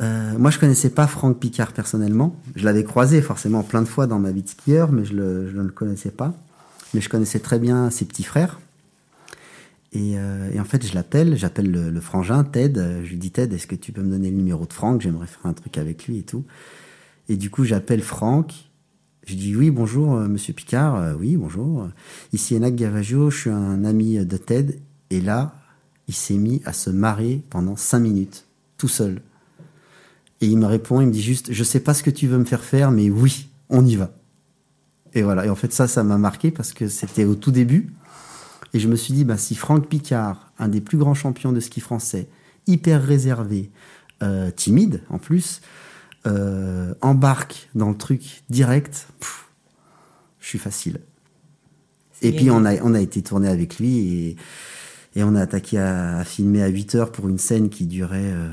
Euh, 0.00 0.38
moi, 0.38 0.50
je 0.50 0.58
connaissais 0.58 0.90
pas 0.90 1.06
Franck 1.06 1.38
Picard 1.38 1.72
personnellement. 1.72 2.36
Je 2.54 2.64
l'avais 2.64 2.84
croisé 2.84 3.20
forcément 3.20 3.62
plein 3.62 3.82
de 3.82 3.88
fois 3.88 4.06
dans 4.06 4.18
ma 4.18 4.30
vie 4.30 4.42
de 4.42 4.48
skieur, 4.48 4.92
mais 4.92 5.04
je, 5.04 5.14
le, 5.14 5.48
je 5.48 5.56
ne 5.56 5.62
le 5.62 5.70
connaissais 5.70 6.10
pas. 6.10 6.34
Mais 6.94 7.00
je 7.00 7.08
connaissais 7.08 7.40
très 7.40 7.58
bien 7.58 7.90
ses 7.90 8.04
petits 8.04 8.22
frères. 8.22 8.60
Et, 9.92 10.18
euh, 10.18 10.50
et 10.52 10.60
en 10.60 10.64
fait, 10.64 10.86
je 10.86 10.94
l'appelle, 10.94 11.36
j'appelle 11.36 11.70
le, 11.70 12.00
frangin, 12.00 12.44
Ted. 12.44 12.80
Je 13.02 13.08
lui 13.08 13.16
dis, 13.16 13.30
Ted, 13.30 13.54
est-ce 13.54 13.66
que 13.66 13.74
tu 13.74 13.92
peux 13.92 14.02
me 14.02 14.10
donner 14.10 14.30
le 14.30 14.36
numéro 14.36 14.66
de 14.66 14.72
Franck 14.72 15.00
J'aimerais 15.00 15.26
faire 15.26 15.46
un 15.46 15.54
truc 15.54 15.78
avec 15.78 16.06
lui 16.06 16.18
et 16.18 16.22
tout. 16.22 16.44
Et 17.28 17.36
du 17.36 17.50
coup, 17.50 17.64
j'appelle 17.64 18.02
Franck. 18.02 18.70
Je 19.26 19.34
dis 19.34 19.54
oui, 19.54 19.70
bonjour, 19.70 20.14
euh, 20.14 20.28
monsieur 20.28 20.54
Picard. 20.54 20.96
Euh, 20.96 21.14
oui, 21.18 21.36
bonjour. 21.36 21.88
Ici 22.32 22.54
Enac 22.54 22.74
Gavaggio, 22.74 23.30
je 23.30 23.38
suis 23.38 23.50
un 23.50 23.84
ami 23.84 24.24
de 24.24 24.36
Ted. 24.36 24.78
Et 25.10 25.20
là, 25.20 25.54
il 26.06 26.14
s'est 26.14 26.38
mis 26.38 26.62
à 26.64 26.72
se 26.72 26.90
marrer 26.90 27.42
pendant 27.50 27.76
cinq 27.76 28.00
minutes, 28.00 28.46
tout 28.76 28.88
seul. 28.88 29.20
Et 30.40 30.46
il 30.46 30.58
me 30.58 30.66
répond, 30.66 31.00
il 31.00 31.08
me 31.08 31.12
dit 31.12 31.22
juste, 31.22 31.52
je 31.52 31.64
sais 31.64 31.80
pas 31.80 31.94
ce 31.94 32.02
que 32.02 32.10
tu 32.10 32.26
veux 32.28 32.38
me 32.38 32.44
faire 32.44 32.62
faire, 32.62 32.90
mais 32.90 33.10
oui, 33.10 33.48
on 33.70 33.84
y 33.84 33.96
va. 33.96 34.12
Et 35.14 35.22
voilà. 35.22 35.46
Et 35.46 35.50
en 35.50 35.56
fait, 35.56 35.72
ça, 35.72 35.88
ça 35.88 36.04
m'a 36.04 36.18
marqué 36.18 36.50
parce 36.50 36.72
que 36.72 36.88
c'était 36.88 37.24
au 37.24 37.34
tout 37.34 37.50
début. 37.50 37.92
Et 38.74 38.80
je 38.80 38.88
me 38.88 38.96
suis 38.96 39.14
dit, 39.14 39.24
bah, 39.24 39.38
si 39.38 39.54
Franck 39.54 39.88
Picard, 39.88 40.52
un 40.58 40.68
des 40.68 40.80
plus 40.80 40.98
grands 40.98 41.14
champions 41.14 41.52
de 41.52 41.60
ski 41.60 41.80
français, 41.80 42.28
hyper 42.66 43.02
réservé, 43.02 43.70
euh, 44.22 44.50
timide 44.50 45.02
en 45.08 45.18
plus, 45.18 45.60
euh, 46.26 46.94
embarque 47.00 47.68
dans 47.74 47.88
le 47.88 47.96
truc 47.96 48.42
direct, 48.50 49.08
je 50.40 50.46
suis 50.46 50.58
facile. 50.58 51.00
Et 52.20 52.32
puis 52.32 52.50
on 52.50 52.64
a, 52.64 52.74
on 52.82 52.94
a 52.94 53.00
été 53.00 53.22
tourné 53.22 53.48
avec 53.48 53.78
lui 53.78 53.98
et, 53.98 54.36
et 55.14 55.22
on 55.22 55.36
a 55.36 55.40
attaqué 55.40 55.78
à, 55.78 56.18
à, 56.18 56.24
filmer 56.24 56.62
à 56.62 56.66
8 56.66 56.96
heures 56.96 57.12
pour 57.12 57.28
une 57.28 57.38
scène 57.38 57.68
qui 57.68 57.86
durait 57.86 58.32
euh, 58.32 58.48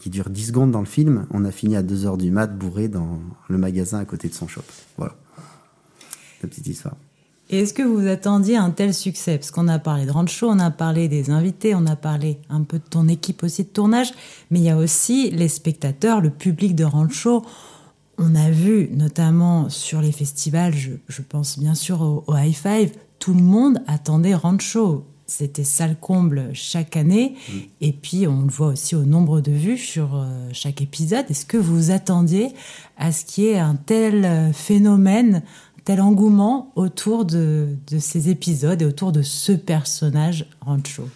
qui 0.00 0.10
dure 0.10 0.30
10 0.30 0.46
secondes 0.46 0.70
dans 0.72 0.80
le 0.80 0.86
film. 0.86 1.26
On 1.30 1.44
a 1.44 1.52
fini 1.52 1.76
à 1.76 1.82
2 1.82 2.06
heures 2.06 2.16
du 2.16 2.30
mat 2.30 2.48
bourré 2.48 2.88
dans 2.88 3.20
le 3.48 3.58
magasin 3.58 3.98
à 4.00 4.04
côté 4.04 4.28
de 4.28 4.34
son 4.34 4.48
shop. 4.48 4.62
Voilà. 4.96 5.14
La 6.42 6.48
petite 6.48 6.66
histoire. 6.66 6.96
Et 7.50 7.58
est-ce 7.58 7.74
que 7.74 7.82
vous 7.82 8.06
attendiez 8.06 8.56
un 8.56 8.70
tel 8.70 8.94
succès? 8.94 9.36
Parce 9.36 9.50
qu'on 9.50 9.68
a 9.68 9.78
parlé 9.78 10.06
de 10.06 10.10
Rancho, 10.10 10.48
on 10.48 10.58
a 10.60 10.70
parlé 10.70 11.08
des 11.08 11.30
invités, 11.30 11.74
on 11.74 11.84
a 11.86 11.96
parlé 11.96 12.38
un 12.48 12.62
peu 12.62 12.78
de 12.78 12.84
ton 12.88 13.08
équipe 13.08 13.42
aussi 13.42 13.64
de 13.64 13.68
tournage, 13.68 14.12
mais 14.50 14.60
il 14.60 14.64
y 14.64 14.70
a 14.70 14.76
aussi 14.76 15.30
les 15.30 15.48
spectateurs, 15.48 16.20
le 16.20 16.30
public 16.30 16.76
de 16.76 16.84
Rancho. 16.84 17.44
On 18.18 18.36
a 18.36 18.50
vu 18.50 18.88
notamment 18.92 19.68
sur 19.68 20.00
les 20.00 20.12
festivals, 20.12 20.74
je, 20.74 20.92
je 21.08 21.22
pense 21.22 21.58
bien 21.58 21.74
sûr 21.74 22.00
au, 22.02 22.22
au, 22.28 22.36
High 22.36 22.54
Five, 22.54 22.92
tout 23.18 23.34
le 23.34 23.42
monde 23.42 23.80
attendait 23.88 24.34
Rancho. 24.34 25.04
C'était 25.30 25.64
sale 25.64 25.96
comble 26.00 26.50
chaque 26.54 26.96
année. 26.96 27.36
Mmh. 27.36 27.52
Et 27.80 27.92
puis, 27.92 28.26
on 28.26 28.42
le 28.42 28.48
voit 28.48 28.68
aussi 28.68 28.96
au 28.96 29.04
nombre 29.04 29.40
de 29.40 29.52
vues 29.52 29.78
sur 29.78 30.16
euh, 30.16 30.48
chaque 30.52 30.82
épisode. 30.82 31.24
Est-ce 31.30 31.46
que 31.46 31.56
vous 31.56 31.92
attendiez 31.92 32.48
à 32.98 33.12
ce 33.12 33.24
qu'il 33.24 33.44
y 33.44 33.46
ait 33.48 33.58
un 33.58 33.76
tel 33.76 34.24
euh, 34.24 34.52
phénomène 34.52 35.42
tel 35.84 36.00
engouement 36.00 36.72
autour 36.74 37.24
de, 37.24 37.68
de, 37.86 37.98
ces 37.98 38.28
épisodes 38.28 38.82
et 38.82 38.84
autour 38.84 39.12
de 39.12 39.22
ce 39.22 39.52
personnage 39.52 40.46
Rancho? 40.60 41.08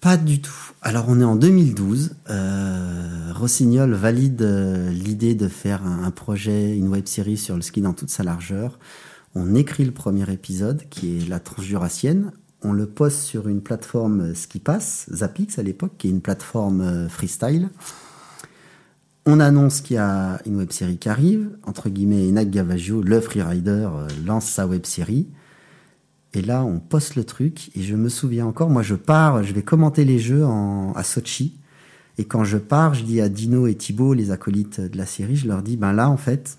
Pas 0.00 0.16
du 0.16 0.40
tout. 0.40 0.72
Alors 0.82 1.06
on 1.08 1.20
est 1.20 1.24
en 1.24 1.36
2012. 1.36 2.16
Euh, 2.28 3.32
Rossignol 3.34 3.94
valide 3.94 4.42
euh, 4.42 4.90
l'idée 4.90 5.34
de 5.34 5.48
faire 5.48 5.86
un, 5.86 6.04
un, 6.04 6.10
projet, 6.10 6.76
une 6.76 6.88
web 6.88 7.06
série 7.06 7.38
sur 7.38 7.56
le 7.56 7.62
ski 7.62 7.80
dans 7.80 7.94
toute 7.94 8.10
sa 8.10 8.22
largeur. 8.22 8.78
On 9.34 9.54
écrit 9.54 9.84
le 9.84 9.92
premier 9.92 10.30
épisode 10.32 10.82
qui 10.90 11.16
est 11.16 11.28
la 11.28 11.40
transjurassienne. 11.40 12.32
On 12.66 12.72
le 12.72 12.86
poste 12.86 13.20
sur 13.20 13.46
une 13.46 13.60
plateforme 13.60 14.34
Ski 14.34 14.58
Pass, 14.58 15.06
Zapix 15.12 15.58
à 15.58 15.62
l'époque, 15.62 15.92
qui 15.98 16.08
est 16.08 16.10
une 16.10 16.22
plateforme 16.22 16.80
euh, 16.80 17.08
freestyle. 17.10 17.68
On 19.26 19.38
annonce 19.38 19.82
qu'il 19.82 19.96
y 19.96 19.98
a 19.98 20.40
une 20.46 20.56
web 20.56 20.72
série 20.72 20.96
qui 20.96 21.10
arrive, 21.10 21.50
entre 21.64 21.90
guillemets, 21.90 22.26
Enak 22.26 22.48
Gavaggio, 22.48 23.02
le 23.02 23.20
freerider, 23.20 23.86
euh, 23.92 24.08
lance 24.24 24.46
sa 24.46 24.66
web 24.66 24.86
série. 24.86 25.28
Et 26.32 26.40
là, 26.40 26.64
on 26.64 26.80
poste 26.80 27.16
le 27.16 27.24
truc, 27.24 27.70
et 27.76 27.82
je 27.82 27.94
me 27.96 28.08
souviens 28.08 28.46
encore, 28.46 28.70
moi 28.70 28.82
je 28.82 28.94
pars, 28.94 29.42
je 29.44 29.52
vais 29.52 29.62
commenter 29.62 30.06
les 30.06 30.18
jeux 30.18 30.44
à 30.96 31.02
Sochi. 31.04 31.60
Et 32.16 32.24
quand 32.24 32.44
je 32.44 32.56
pars, 32.56 32.94
je 32.94 33.04
dis 33.04 33.20
à 33.20 33.28
Dino 33.28 33.66
et 33.66 33.74
Thibaut, 33.74 34.14
les 34.14 34.30
acolytes 34.30 34.80
de 34.80 34.96
la 34.96 35.06
série, 35.06 35.36
je 35.36 35.46
leur 35.46 35.62
dis, 35.62 35.76
ben 35.76 35.92
là, 35.92 36.08
en 36.08 36.16
fait, 36.16 36.58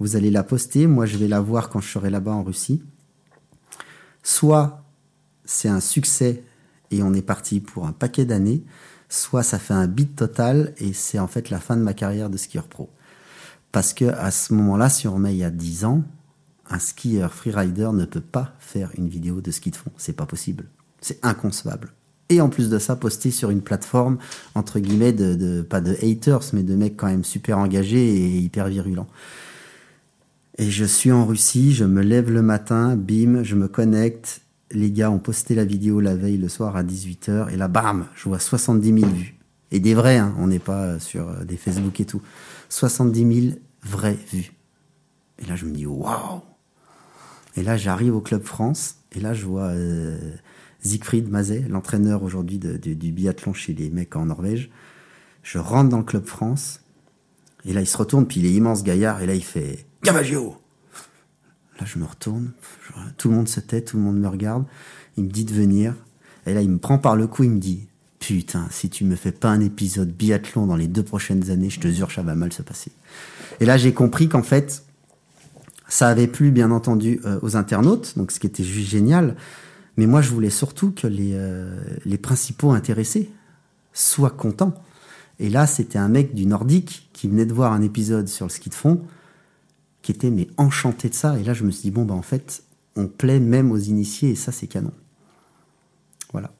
vous 0.00 0.16
allez 0.16 0.30
la 0.30 0.42
poster, 0.42 0.86
moi 0.86 1.04
je 1.04 1.18
vais 1.18 1.28
la 1.28 1.40
voir 1.40 1.68
quand 1.68 1.80
je 1.80 1.88
serai 1.88 2.08
là-bas 2.08 2.32
en 2.32 2.42
Russie. 2.42 2.82
Soit 4.28 4.84
c'est 5.46 5.70
un 5.70 5.80
succès 5.80 6.42
et 6.90 7.02
on 7.02 7.14
est 7.14 7.22
parti 7.22 7.60
pour 7.60 7.86
un 7.86 7.92
paquet 7.92 8.26
d'années, 8.26 8.62
soit 9.08 9.42
ça 9.42 9.58
fait 9.58 9.72
un 9.72 9.86
beat 9.86 10.16
total 10.16 10.74
et 10.76 10.92
c'est 10.92 11.18
en 11.18 11.28
fait 11.28 11.48
la 11.48 11.58
fin 11.58 11.78
de 11.78 11.82
ma 11.82 11.94
carrière 11.94 12.28
de 12.28 12.36
skieur 12.36 12.64
pro. 12.64 12.90
Parce 13.72 13.94
que 13.94 14.04
à 14.04 14.30
ce 14.30 14.52
moment-là, 14.52 14.90
si 14.90 15.08
on 15.08 15.14
remet 15.14 15.32
il 15.32 15.38
y 15.38 15.44
a 15.44 15.50
10 15.50 15.86
ans, 15.86 16.02
un 16.68 16.78
skieur 16.78 17.32
freerider 17.32 17.88
ne 17.94 18.04
peut 18.04 18.20
pas 18.20 18.52
faire 18.58 18.90
une 18.98 19.08
vidéo 19.08 19.40
de 19.40 19.50
ski 19.50 19.70
de 19.70 19.76
fond. 19.76 19.92
C'est 19.96 20.12
pas 20.12 20.26
possible. 20.26 20.66
C'est 21.00 21.24
inconcevable. 21.24 21.94
Et 22.28 22.42
en 22.42 22.50
plus 22.50 22.68
de 22.68 22.78
ça, 22.78 22.96
poster 22.96 23.30
sur 23.30 23.48
une 23.48 23.62
plateforme, 23.62 24.18
entre 24.54 24.78
guillemets, 24.78 25.14
de, 25.14 25.62
pas 25.62 25.80
de 25.80 25.96
haters, 26.02 26.42
mais 26.52 26.64
de 26.64 26.74
mecs 26.74 26.98
quand 26.98 27.06
même 27.06 27.24
super 27.24 27.56
engagés 27.56 28.14
et 28.14 28.36
hyper 28.40 28.68
virulents. 28.68 29.08
Et 30.60 30.70
je 30.70 30.84
suis 30.84 31.12
en 31.12 31.24
Russie, 31.24 31.72
je 31.72 31.84
me 31.84 32.02
lève 32.02 32.30
le 32.30 32.42
matin, 32.42 32.96
bim, 32.96 33.44
je 33.44 33.54
me 33.54 33.68
connecte, 33.68 34.40
les 34.72 34.90
gars 34.90 35.10
ont 35.10 35.20
posté 35.20 35.54
la 35.54 35.64
vidéo 35.64 36.00
la 36.00 36.16
veille 36.16 36.36
le 36.36 36.48
soir 36.48 36.76
à 36.76 36.82
18h 36.82 37.50
et 37.52 37.56
là, 37.56 37.68
bam, 37.68 38.06
je 38.16 38.28
vois 38.28 38.40
70 38.40 39.00
000 39.00 39.12
vues. 39.12 39.38
Et 39.70 39.78
des 39.78 39.94
vrais, 39.94 40.16
hein, 40.16 40.34
on 40.38 40.48
n'est 40.48 40.58
pas 40.58 40.98
sur 40.98 41.44
des 41.44 41.56
Facebook 41.56 42.00
et 42.00 42.06
tout. 42.06 42.22
70 42.70 43.40
000 43.50 43.56
vraies 43.82 44.18
vues. 44.32 44.52
Et 45.38 45.46
là, 45.46 45.54
je 45.54 45.64
me 45.64 45.72
dis, 45.72 45.86
waouh 45.86 46.42
Et 47.56 47.62
là, 47.62 47.76
j'arrive 47.76 48.16
au 48.16 48.20
Club 48.20 48.42
France 48.42 48.96
et 49.12 49.20
là, 49.20 49.34
je 49.34 49.44
vois 49.44 49.68
euh, 49.68 50.18
Siegfried 50.80 51.30
Mazet, 51.30 51.66
l'entraîneur 51.68 52.24
aujourd'hui 52.24 52.58
du 52.58 53.12
biathlon 53.12 53.52
chez 53.52 53.74
les 53.74 53.90
mecs 53.90 54.16
en 54.16 54.26
Norvège. 54.26 54.70
Je 55.44 55.58
rentre 55.58 55.88
dans 55.88 55.98
le 55.98 56.04
Club 56.04 56.24
France 56.24 56.80
et 57.64 57.72
là, 57.72 57.80
il 57.80 57.86
se 57.86 57.96
retourne, 57.96 58.26
puis 58.26 58.40
il 58.40 58.46
est 58.46 58.52
immense 58.52 58.82
gaillard 58.82 59.22
et 59.22 59.26
là, 59.26 59.34
il 59.34 59.44
fait 59.44 59.86
Gavaggio 60.08 60.56
Là, 61.78 61.84
je 61.84 61.98
me 61.98 62.06
retourne, 62.06 62.52
tout 63.18 63.28
le 63.28 63.34
monde 63.34 63.46
se 63.46 63.60
tait, 63.60 63.82
tout 63.82 63.98
le 63.98 64.02
monde 64.02 64.18
me 64.18 64.26
regarde. 64.26 64.64
Il 65.18 65.24
me 65.24 65.28
dit 65.28 65.44
de 65.44 65.52
venir. 65.52 65.94
Et 66.46 66.54
là, 66.54 66.62
il 66.62 66.70
me 66.70 66.78
prend 66.78 66.96
par 66.96 67.14
le 67.14 67.26
cou, 67.26 67.44
il 67.44 67.50
me 67.50 67.58
dit 67.58 67.88
Putain, 68.18 68.66
si 68.70 68.88
tu 68.88 69.04
me 69.04 69.16
fais 69.16 69.32
pas 69.32 69.50
un 69.50 69.60
épisode 69.60 70.10
biathlon 70.10 70.64
dans 70.64 70.76
les 70.76 70.88
deux 70.88 71.02
prochaines 71.02 71.50
années, 71.50 71.68
je 71.68 71.78
te 71.78 71.88
jure, 71.88 72.10
ça 72.10 72.22
va 72.22 72.34
mal 72.34 72.54
se 72.54 72.62
passer. 72.62 72.90
Et 73.60 73.66
là, 73.66 73.76
j'ai 73.76 73.92
compris 73.92 74.30
qu'en 74.30 74.42
fait, 74.42 74.82
ça 75.88 76.08
avait 76.08 76.26
plu, 76.26 76.52
bien 76.52 76.70
entendu, 76.70 77.20
euh, 77.26 77.38
aux 77.42 77.56
internautes, 77.56 78.16
donc 78.16 78.32
ce 78.32 78.40
qui 78.40 78.46
était 78.46 78.64
juste 78.64 78.88
génial. 78.88 79.36
Mais 79.98 80.06
moi, 80.06 80.22
je 80.22 80.30
voulais 80.30 80.48
surtout 80.48 80.90
que 80.90 81.06
les, 81.06 81.32
euh, 81.34 81.82
les 82.06 82.16
principaux 82.16 82.70
intéressés 82.70 83.30
soient 83.92 84.30
contents. 84.30 84.72
Et 85.38 85.50
là, 85.50 85.66
c'était 85.66 85.98
un 85.98 86.08
mec 86.08 86.34
du 86.34 86.46
Nordique 86.46 87.10
qui 87.12 87.28
venait 87.28 87.44
de 87.44 87.52
voir 87.52 87.74
un 87.74 87.82
épisode 87.82 88.26
sur 88.26 88.46
le 88.46 88.50
ski 88.50 88.70
de 88.70 88.74
fond 88.74 89.02
qui 90.02 90.12
était 90.12 90.30
mais 90.30 90.48
enchanté 90.56 91.08
de 91.08 91.14
ça. 91.14 91.38
Et 91.38 91.44
là, 91.44 91.54
je 91.54 91.64
me 91.64 91.70
suis 91.70 91.82
dit, 91.82 91.90
bon, 91.90 92.04
bah, 92.04 92.14
en 92.14 92.22
fait, 92.22 92.62
on 92.96 93.06
plaît 93.06 93.40
même 93.40 93.70
aux 93.72 93.78
initiés 93.78 94.30
et 94.30 94.36
ça, 94.36 94.52
c'est 94.52 94.66
canon. 94.66 94.92
Voilà. 96.32 96.50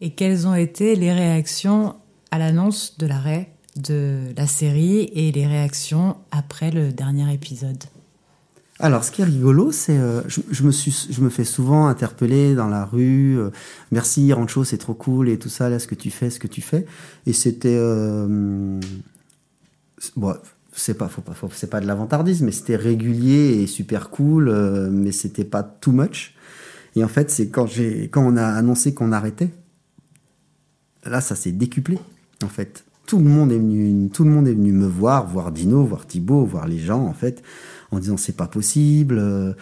Et 0.00 0.10
quelles 0.10 0.46
ont 0.46 0.54
été 0.54 0.94
les 0.94 1.12
réactions 1.12 1.96
à 2.30 2.38
l'annonce 2.38 2.98
de 2.98 3.06
l'arrêt 3.06 3.52
de 3.76 4.32
la 4.36 4.46
série 4.46 5.10
et 5.12 5.32
les 5.32 5.46
réactions 5.46 6.16
après 6.30 6.70
le 6.70 6.92
dernier 6.92 7.32
épisode? 7.32 7.84
Alors, 8.80 9.02
ce 9.02 9.10
qui 9.10 9.22
est 9.22 9.24
rigolo, 9.24 9.72
c'est 9.72 9.98
euh, 9.98 10.22
je, 10.28 10.62
me 10.62 10.70
suis, 10.70 11.08
je 11.10 11.20
me 11.20 11.30
fais 11.30 11.44
souvent 11.44 11.88
interpeller 11.88 12.54
dans 12.54 12.68
la 12.68 12.84
rue. 12.84 13.36
Euh, 13.36 13.50
Merci 13.90 14.32
Rancho, 14.32 14.62
c'est 14.62 14.78
trop 14.78 14.94
cool 14.94 15.28
et 15.28 15.38
tout 15.38 15.48
ça 15.48 15.68
là, 15.68 15.80
ce 15.80 15.88
que 15.88 15.96
tu 15.96 16.10
fais, 16.10 16.30
ce 16.30 16.38
que 16.38 16.46
tu 16.46 16.60
fais. 16.60 16.86
Et 17.26 17.32
c'était 17.32 17.76
euh, 17.76 18.78
bon, 20.14 20.34
c'est 20.78 20.94
pas, 20.94 21.08
faut 21.08 21.22
pas, 21.22 21.34
c'est 21.52 21.70
pas 21.70 21.80
de 21.80 21.86
l'avantardisme, 21.86 22.46
mais 22.46 22.52
c'était 22.52 22.76
régulier 22.76 23.60
et 23.62 23.66
super 23.66 24.10
cool, 24.10 24.48
euh, 24.48 24.88
mais 24.90 25.12
c'était 25.12 25.44
pas 25.44 25.62
too 25.62 25.92
much. 25.92 26.34
Et 26.96 27.04
en 27.04 27.08
fait, 27.08 27.30
c'est 27.30 27.48
quand 27.48 27.66
j'ai, 27.66 28.08
quand 28.08 28.22
on 28.24 28.36
a 28.36 28.44
annoncé 28.44 28.94
qu'on 28.94 29.12
arrêtait, 29.12 29.50
là, 31.04 31.20
ça 31.20 31.36
s'est 31.36 31.52
décuplé. 31.52 31.98
En 32.42 32.48
fait, 32.48 32.84
tout 33.06 33.18
le 33.18 33.24
monde 33.24 33.52
est 33.52 33.58
venu, 33.58 34.08
tout 34.10 34.24
le 34.24 34.30
monde 34.30 34.48
est 34.48 34.54
venu 34.54 34.72
me 34.72 34.86
voir, 34.86 35.26
voir 35.26 35.52
Dino, 35.52 35.84
voir 35.84 36.06
Thibaut, 36.06 36.44
voir 36.44 36.66
les 36.66 36.78
gens, 36.78 37.04
en 37.04 37.14
fait 37.14 37.42
en 37.90 37.98
disant 37.98 38.16
c'est 38.16 38.36
pas 38.36 38.46
possible. 38.46 39.18
Euh, 39.18 39.52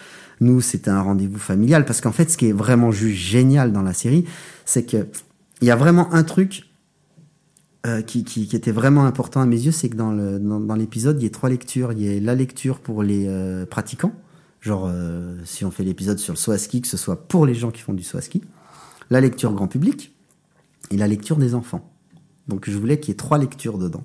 nous, 0.41 0.61
c'était 0.61 0.91
un 0.91 1.01
rendez-vous 1.01 1.39
familial 1.39 1.85
parce 1.85 2.01
qu'en 2.01 2.13
fait, 2.13 2.31
ce 2.31 2.37
qui 2.37 2.49
est 2.49 2.53
vraiment 2.53 2.91
juste 2.91 3.19
génial 3.19 3.73
dans 3.73 3.83
la 3.83 3.93
série, 3.93 4.25
c'est 4.65 4.85
que 4.85 5.07
il 5.63 5.69
y 5.69 5.71
a 5.71 5.77
vraiment 5.77 6.13
un 6.13 6.23
truc 6.23 6.66
euh, 7.87 8.03
qui, 8.03 8.25
qui, 8.25 8.47
qui, 8.47 8.57
était 8.57 8.73
vraiment 8.73 9.05
important 9.05 9.41
à 9.41 9.47
mes 9.47 9.59
yeux, 9.59 9.73
c'est 9.73 9.89
que 9.89 9.97
dans, 9.97 10.13
dans, 10.13 10.75
l'épisode, 10.75 11.21
il 11.21 11.25
y 11.25 11.27
a 11.27 11.31
trois 11.31 11.49
lectures. 11.49 11.93
Il 11.93 12.03
y 12.03 12.17
a 12.17 12.21
la 12.21 12.35
lecture 12.35 12.81
pour 12.81 13.03
les 13.03 13.27
euh, 13.29 13.65
pratiquants, 13.65 14.13
genre 14.61 14.91
si 15.45 15.65
on 15.65 15.71
fait 15.71 15.85
l'épisode 15.85 16.19
sur 16.19 16.33
le 16.33 16.39
swaski, 16.39 16.83
que 16.83 16.89
ce 16.89 16.97
soit 16.97 17.29
pour 17.29 17.47
les 17.47 17.55
gens 17.55 17.71
qui 17.71 17.83
font 17.83 17.95
du 17.95 18.03
swaski, 18.03 18.43
la 19.11 19.21
lecture 19.21 19.53
grand 19.53 19.69
public 19.69 20.15
et 20.91 20.97
la 20.97 21.07
lecture 21.07 21.37
des 21.37 21.55
enfants. 21.55 21.93
Donc 22.49 22.69
je 22.69 22.77
voulais 22.77 22.99
qu'il 22.99 23.11
y 23.11 23.13
ait 23.13 23.17
trois 23.17 23.39
lectures 23.39 23.79
dedans. 23.79 24.05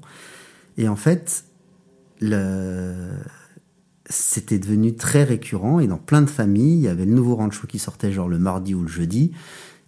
Et 0.77 0.87
en 0.87 0.95
fait, 0.95 1.45
le, 2.19 3.09
c'était 4.09 4.59
devenu 4.59 4.95
très 4.95 5.23
récurrent 5.23 5.79
et 5.79 5.87
dans 5.87 5.97
plein 5.97 6.21
de 6.21 6.29
familles, 6.29 6.75
il 6.75 6.81
y 6.81 6.87
avait 6.87 7.05
le 7.05 7.13
nouveau 7.13 7.35
rancho 7.35 7.67
qui 7.67 7.79
sortait 7.79 8.11
genre 8.11 8.27
le 8.27 8.39
mardi 8.39 8.75
ou 8.75 8.81
le 8.81 8.87
jeudi 8.87 9.31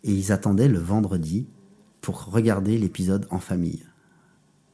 et 0.04 0.12
ils 0.12 0.32
attendaient 0.32 0.68
le 0.68 0.80
vendredi 0.80 1.48
pour 2.04 2.26
regarder 2.26 2.78
l'épisode 2.78 3.26
en 3.32 3.40
famille. 3.40 3.82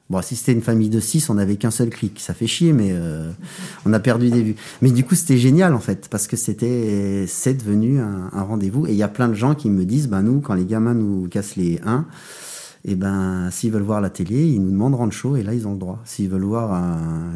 Bon, 0.09 0.23
si 0.23 0.35
c'était 0.35 0.53
une 0.53 0.63
famille 0.63 0.89
de 0.89 0.99
six, 0.99 1.29
on 1.29 1.35
n'avait 1.35 1.55
qu'un 1.55 1.69
seul 1.69 1.91
clic. 1.91 2.19
Ça 2.19 2.33
fait 2.33 2.47
chier, 2.47 2.73
mais 2.73 2.89
euh, 2.91 3.31
on 3.85 3.93
a 3.93 3.99
perdu 3.99 4.31
des 4.31 4.41
vues. 4.41 4.55
Mais 4.81 4.89
du 4.89 5.05
coup, 5.05 5.13
c'était 5.13 5.37
génial 5.37 5.75
en 5.75 5.79
fait, 5.79 6.09
parce 6.09 6.25
que 6.25 6.35
c'était, 6.35 7.25
c'est 7.27 7.53
devenu 7.53 7.99
un, 7.99 8.41
rendez-vous. 8.41 8.87
Et 8.87 8.91
il 8.91 8.95
y 8.97 9.03
a 9.03 9.07
plein 9.07 9.27
de 9.27 9.35
gens 9.35 9.53
qui 9.53 9.69
me 9.69 9.85
disent, 9.85 10.09
ben 10.09 10.23
nous, 10.23 10.41
quand 10.41 10.55
les 10.55 10.65
gamins 10.65 10.95
nous 10.95 11.27
cassent 11.29 11.55
les 11.55 11.79
1, 11.85 12.07
et 12.85 12.93
eh 12.93 12.95
ben 12.95 13.49
s'ils 13.51 13.71
veulent 13.71 13.83
voir 13.83 14.01
la 14.01 14.09
télé, 14.09 14.47
ils 14.47 14.63
nous 14.63 14.71
demandent 14.71 14.95
Rancho 14.95 15.35
et 15.35 15.43
là 15.43 15.53
ils 15.53 15.67
ont 15.67 15.73
le 15.73 15.77
droit. 15.77 16.01
S'ils 16.05 16.29
veulent 16.29 16.45
voir 16.45 16.81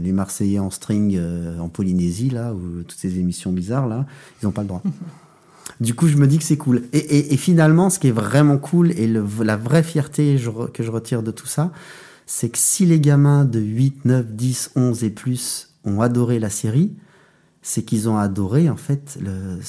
les 0.01 0.13
Marseillais 0.13 0.59
en 0.59 0.69
string 0.69 1.17
euh, 1.17 1.59
en 1.59 1.67
Polynésie 1.67 2.29
là 2.29 2.53
ou 2.53 2.83
toutes 2.83 2.97
ces 2.97 3.19
émissions 3.19 3.51
bizarres 3.51 3.87
là, 3.87 4.05
ils 4.41 4.45
n'ont 4.45 4.53
pas 4.53 4.61
le 4.61 4.69
droit. 4.69 4.81
du 5.79 5.93
coup, 5.95 6.07
je 6.07 6.17
me 6.17 6.27
dis 6.27 6.37
que 6.37 6.43
c'est 6.43 6.57
cool. 6.57 6.83
Et, 6.93 7.37
finalement, 7.37 7.89
ce 7.89 7.99
qui 7.99 8.07
est 8.07 8.11
vraiment 8.11 8.57
cool 8.57 8.91
et 8.91 9.07
la 9.07 9.57
vraie 9.57 9.83
fierté 9.83 10.39
que 10.73 10.83
je 10.83 10.91
retire 10.91 11.23
de 11.23 11.31
tout 11.31 11.47
ça, 11.47 11.71
c'est 12.25 12.49
que 12.49 12.57
si 12.57 12.85
les 12.85 12.99
gamins 12.99 13.45
de 13.45 13.59
8, 13.59 14.05
9, 14.05 14.25
10, 14.27 14.71
11 14.75 15.03
et 15.03 15.09
plus 15.09 15.69
ont 15.83 16.01
adoré 16.01 16.39
la 16.39 16.49
série, 16.49 16.93
c'est 17.61 17.83
qu'ils 17.83 18.09
ont 18.09 18.17
adoré 18.17 18.69
en 18.69 18.75
fait 18.75 19.17
le, 19.21 19.59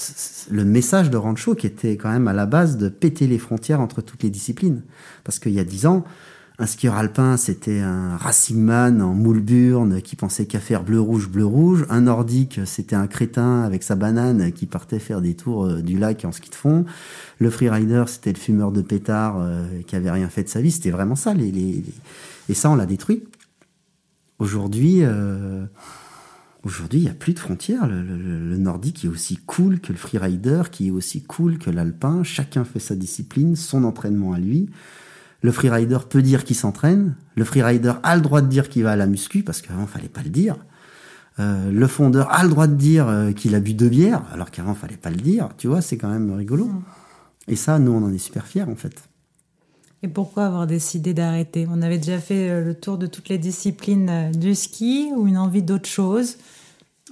le, 0.50 0.64
message 0.64 1.10
de 1.10 1.16
Rancho 1.16 1.54
qui 1.54 1.66
était 1.66 1.96
quand 1.96 2.10
même 2.10 2.26
à 2.26 2.32
la 2.32 2.44
base 2.44 2.76
de 2.76 2.88
péter 2.88 3.28
les 3.28 3.38
frontières 3.38 3.80
entre 3.80 4.02
toutes 4.02 4.24
les 4.24 4.30
disciplines. 4.30 4.82
Parce 5.22 5.38
qu'il 5.38 5.52
y 5.52 5.60
a 5.60 5.64
dix 5.64 5.86
ans, 5.86 6.04
un 6.58 6.66
skieur 6.66 6.94
alpin, 6.94 7.36
c'était 7.36 7.80
un 7.80 8.16
racingman 8.16 9.02
en 9.02 9.12
moule-burne 9.12 10.00
qui 10.00 10.14
pensait 10.14 10.46
qu'à 10.46 10.60
faire 10.60 10.84
bleu-rouge, 10.84 11.28
bleu-rouge. 11.28 11.84
Un 11.90 12.02
nordique, 12.02 12.60
c'était 12.64 12.94
un 12.94 13.08
crétin 13.08 13.62
avec 13.62 13.82
sa 13.82 13.96
banane 13.96 14.52
qui 14.52 14.66
partait 14.66 15.00
faire 15.00 15.20
des 15.20 15.34
tours 15.34 15.66
euh, 15.66 15.82
du 15.82 15.98
lac 15.98 16.24
en 16.24 16.30
ski 16.30 16.50
de 16.50 16.54
fond. 16.54 16.84
Le 17.40 17.50
freerider, 17.50 18.04
c'était 18.06 18.32
le 18.32 18.38
fumeur 18.38 18.70
de 18.70 18.82
pétard 18.82 19.36
euh, 19.38 19.66
qui 19.86 19.96
avait 19.96 20.12
rien 20.12 20.28
fait 20.28 20.44
de 20.44 20.48
sa 20.48 20.60
vie. 20.60 20.70
C'était 20.70 20.92
vraiment 20.92 21.16
ça. 21.16 21.34
Les, 21.34 21.82
Et 22.48 22.54
ça, 22.54 22.70
on 22.70 22.76
l'a 22.76 22.86
détruit. 22.86 23.24
Aujourd'hui... 24.38 25.00
Euh 25.02 25.66
Aujourd'hui, 26.64 27.00
il 27.00 27.02
n'y 27.02 27.10
a 27.10 27.14
plus 27.14 27.34
de 27.34 27.38
frontières. 27.38 27.86
Le, 27.86 28.56
nordique 28.56 29.04
est 29.04 29.08
aussi 29.08 29.36
cool 29.36 29.80
que 29.80 29.92
le 29.92 29.98
freerider, 29.98 30.62
qui 30.72 30.88
est 30.88 30.90
aussi 30.90 31.22
cool 31.22 31.58
que 31.58 31.68
l'alpin. 31.68 32.22
Chacun 32.22 32.64
fait 32.64 32.78
sa 32.78 32.94
discipline, 32.94 33.54
son 33.54 33.84
entraînement 33.84 34.32
à 34.32 34.38
lui. 34.38 34.70
Le 35.44 35.52
freerider 35.52 35.98
peut 36.08 36.22
dire 36.22 36.42
qu'il 36.42 36.56
s'entraîne. 36.56 37.16
Le 37.36 37.44
freerider 37.44 37.92
a 38.02 38.16
le 38.16 38.22
droit 38.22 38.40
de 38.40 38.46
dire 38.46 38.70
qu'il 38.70 38.82
va 38.82 38.92
à 38.92 38.96
la 38.96 39.06
muscu, 39.06 39.42
parce 39.42 39.60
qu'avant, 39.60 39.86
fallait 39.86 40.08
pas 40.08 40.22
le 40.22 40.30
dire. 40.30 40.56
Euh, 41.38 41.70
le 41.70 41.86
fondeur 41.86 42.32
a 42.32 42.42
le 42.44 42.48
droit 42.48 42.66
de 42.66 42.74
dire 42.74 43.06
euh, 43.08 43.32
qu'il 43.32 43.54
a 43.54 43.60
bu 43.60 43.74
deux 43.74 43.90
bières, 43.90 44.22
alors 44.32 44.50
qu'avant, 44.50 44.72
fallait 44.72 44.96
pas 44.96 45.10
le 45.10 45.18
dire. 45.18 45.50
Tu 45.58 45.66
vois, 45.66 45.82
c'est 45.82 45.98
quand 45.98 46.08
même 46.08 46.32
rigolo. 46.32 46.64
Mm. 46.64 46.82
Et 47.48 47.56
ça, 47.56 47.78
nous, 47.78 47.92
on 47.92 48.02
en 48.02 48.10
est 48.10 48.16
super 48.16 48.46
fiers, 48.46 48.62
en 48.62 48.74
fait. 48.74 49.02
Et 50.02 50.08
pourquoi 50.08 50.46
avoir 50.46 50.66
décidé 50.66 51.12
d'arrêter? 51.12 51.66
On 51.70 51.82
avait 51.82 51.98
déjà 51.98 52.20
fait 52.20 52.48
euh, 52.48 52.64
le 52.64 52.72
tour 52.72 52.96
de 52.96 53.06
toutes 53.06 53.28
les 53.28 53.36
disciplines 53.36 54.32
du 54.34 54.54
ski 54.54 55.10
ou 55.14 55.26
une 55.26 55.36
envie 55.36 55.62
d'autre 55.62 55.90
chose? 55.90 56.38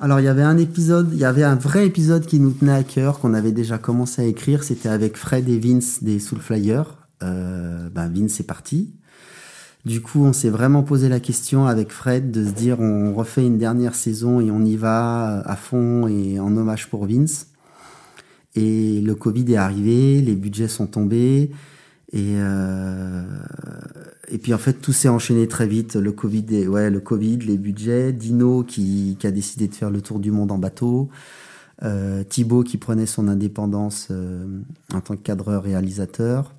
Alors 0.00 0.20
il 0.20 0.24
y 0.24 0.28
avait 0.28 0.42
un 0.42 0.56
épisode, 0.56 1.10
il 1.12 1.18
y 1.18 1.26
avait 1.26 1.44
un 1.44 1.54
vrai 1.54 1.86
épisode 1.86 2.24
qui 2.24 2.40
nous 2.40 2.52
tenait 2.52 2.72
à 2.72 2.82
cœur, 2.82 3.20
qu'on 3.20 3.34
avait 3.34 3.52
déjà 3.52 3.76
commencé 3.76 4.22
à 4.22 4.24
écrire, 4.24 4.64
c'était 4.64 4.88
avec 4.88 5.18
Fred 5.18 5.50
et 5.50 5.58
Vince 5.58 6.02
des 6.02 6.18
Soul 6.18 6.40
Flyers. 6.40 7.01
Euh, 7.22 7.88
ben 7.90 8.08
Vince 8.08 8.40
est 8.40 8.46
parti. 8.46 8.92
Du 9.84 10.00
coup, 10.00 10.24
on 10.24 10.32
s'est 10.32 10.50
vraiment 10.50 10.84
posé 10.84 11.08
la 11.08 11.18
question 11.18 11.66
avec 11.66 11.90
Fred 11.90 12.30
de 12.30 12.44
se 12.44 12.52
dire 12.52 12.78
on 12.78 13.12
refait 13.14 13.44
une 13.44 13.58
dernière 13.58 13.96
saison 13.96 14.40
et 14.40 14.50
on 14.50 14.64
y 14.64 14.76
va 14.76 15.40
à 15.40 15.56
fond 15.56 16.06
et 16.06 16.38
en 16.38 16.56
hommage 16.56 16.88
pour 16.88 17.06
Vince. 17.06 17.48
Et 18.54 19.00
le 19.00 19.14
Covid 19.14 19.52
est 19.52 19.56
arrivé, 19.56 20.20
les 20.20 20.36
budgets 20.36 20.68
sont 20.68 20.86
tombés. 20.86 21.50
Et, 22.12 22.34
euh, 22.36 23.22
et 24.28 24.38
puis 24.38 24.52
en 24.52 24.58
fait 24.58 24.74
tout 24.74 24.92
s'est 24.92 25.08
enchaîné 25.08 25.48
très 25.48 25.66
vite. 25.66 25.96
Le 25.96 26.12
Covid, 26.12 26.68
ouais, 26.68 26.90
le 26.90 27.00
Covid, 27.00 27.38
les 27.38 27.58
budgets, 27.58 28.12
Dino 28.12 28.62
qui, 28.62 29.16
a 29.24 29.30
décidé 29.30 29.66
de 29.66 29.74
faire 29.74 29.90
le 29.90 30.00
tour 30.00 30.20
du 30.20 30.30
monde 30.30 30.52
en 30.52 30.58
bateau, 30.58 31.08
euh, 31.82 32.22
Thibaut 32.22 32.62
qui 32.62 32.76
prenait 32.76 33.06
son 33.06 33.26
indépendance 33.26 34.08
euh, 34.10 34.46
en 34.94 35.00
tant 35.00 35.16
que 35.16 35.22
cadreur 35.22 35.64
réalisateur. 35.64 36.54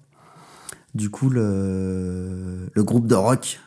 Du 0.95 1.09
coup 1.09 1.29
le, 1.29 2.69
le 2.71 2.83
groupe 2.83 3.07
de 3.07 3.15
rock 3.15 3.59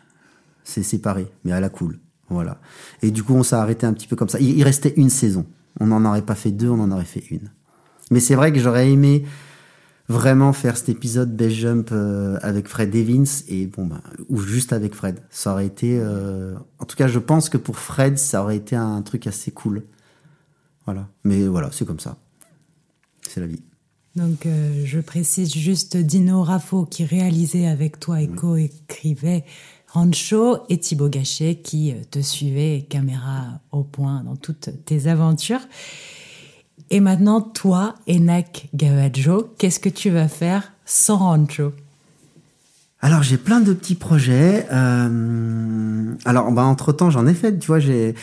s'est 0.65 0.83
séparé, 0.83 1.29
mais 1.45 1.53
à 1.53 1.61
la 1.61 1.69
cool. 1.69 1.99
Voilà. 2.29 2.59
Et 3.03 3.11
du 3.11 3.23
coup 3.23 3.35
on 3.35 3.43
s'est 3.43 3.57
arrêté 3.57 3.87
un 3.87 3.93
petit 3.93 4.09
peu 4.09 4.17
comme 4.17 4.29
ça. 4.29 4.39
Il, 4.41 4.63
restait 4.63 4.95
une 4.97 5.11
saison. 5.11 5.47
On 5.81 5.87
n'en 5.87 6.05
aurait 6.05 6.23
pas 6.23 6.35
fait 6.35 6.51
deux, 6.51 6.69
on 6.69 6.81
en 6.81 6.91
aurait 6.91 7.05
fait 7.05 7.25
une. 7.31 7.51
Mais 8.11 8.21
c'est 8.21 8.35
vrai 8.35 8.53
que 8.53 8.59
j'aurais 8.59 8.91
aimé 8.91 9.25
vraiment 10.09 10.53
faire 10.53 10.77
cet 10.77 10.89
épisode 10.89 11.35
Best 11.37 11.57
Jump 11.57 11.89
euh, 11.91 12.39
avec 12.43 12.69
Fred 12.69 12.95
Evans 12.95 13.27
et 13.49 13.67
bon 13.67 13.87
bah 13.87 14.03
ou 14.29 14.39
juste 14.39 14.73
avec 14.73 14.95
Fred. 14.95 15.21
Ça 15.31 15.53
aurait 15.53 15.67
été 15.67 15.99
euh, 16.01 16.55
en 16.79 16.85
tout 16.85 16.97
cas 16.97 17.09
je 17.09 17.19
pense 17.19 17.49
que 17.49 17.59
pour 17.59 17.79
Fred 17.79 18.19
ça 18.19 18.43
aurait 18.43 18.57
été 18.57 18.77
un 18.77 19.03
truc 19.03 19.27
assez 19.27 19.51
cool. 19.51 19.85
Voilà. 20.85 21.09
Mais 21.25 21.47
voilà, 21.47 21.71
c'est 21.73 21.85
comme 21.85 21.99
ça. 21.99 22.17
C'est 23.29 23.41
la 23.41 23.47
vie. 23.47 23.63
Donc 24.17 24.47
euh, 24.47 24.83
je 24.85 24.99
précise 24.99 25.55
juste 25.55 25.97
Dino 25.97 26.43
Raffo 26.43 26.87
qui 26.87 27.05
réalisait 27.05 27.67
avec 27.67 28.01
toi 28.01 28.23
et 28.23 28.29
co-écrivait 28.29 29.45
Rancho 29.89 30.59
et 30.69 30.79
Thibaut 30.79 31.09
Gachet 31.09 31.57
qui 31.57 31.95
te 32.11 32.21
suivait 32.21 32.87
caméra 32.89 33.61
au 33.73 33.85
point 33.85 34.25
dans 34.25 34.37
toutes 34.37 34.71
tes 34.85 35.07
aventures. 35.07 35.61
Et 36.91 37.01
maintenant, 37.01 37.41
toi, 37.41 37.95
Enak 38.09 38.69
Gavajo, 38.75 39.53
qu'est-ce 39.59 39.81
que 39.81 39.89
tu 39.89 40.11
vas 40.11 40.29
faire 40.29 40.73
sans 40.85 41.19
Rancho? 41.19 41.73
Alors 43.01 43.23
j'ai 43.23 43.37
plein 43.37 43.61
de 43.61 43.73
petits 43.73 43.95
projets. 43.95 44.67
Euh, 44.73 46.15
alors 46.25 46.51
bah, 46.53 46.65
entre 46.65 46.93
temps 46.93 47.11
j'en 47.11 47.27
ai 47.27 47.35
fait. 47.35 47.59
Tu 47.59 47.67
vois 47.67 47.79
j'ai 47.79 48.15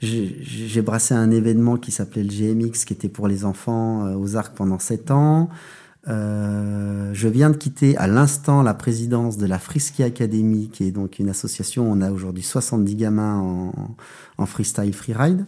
j'ai 0.00 0.82
brassé 0.82 1.12
un 1.14 1.30
événement 1.30 1.76
qui 1.76 1.90
s'appelait 1.90 2.22
le 2.22 2.30
GMX 2.30 2.84
qui 2.86 2.94
était 2.94 3.10
pour 3.10 3.28
les 3.28 3.44
enfants 3.44 4.06
euh, 4.06 4.14
aux 4.14 4.36
Arcs 4.36 4.54
pendant 4.54 4.78
sept 4.78 5.10
ans. 5.10 5.50
Euh, 6.08 7.10
je 7.12 7.28
viens 7.28 7.50
de 7.50 7.56
quitter 7.56 7.96
à 7.98 8.06
l'instant 8.06 8.62
la 8.62 8.72
présidence 8.72 9.36
de 9.36 9.44
la 9.44 9.58
Frisky 9.58 10.02
Academy 10.02 10.70
qui 10.72 10.84
est 10.84 10.90
donc 10.90 11.18
une 11.18 11.28
association. 11.28 11.90
On 11.90 12.00
a 12.00 12.10
aujourd'hui 12.10 12.42
70 12.42 12.94
gamins 12.96 13.36
en, 13.36 13.72
en 14.38 14.46
freestyle 14.46 14.94
freeride. 14.94 15.44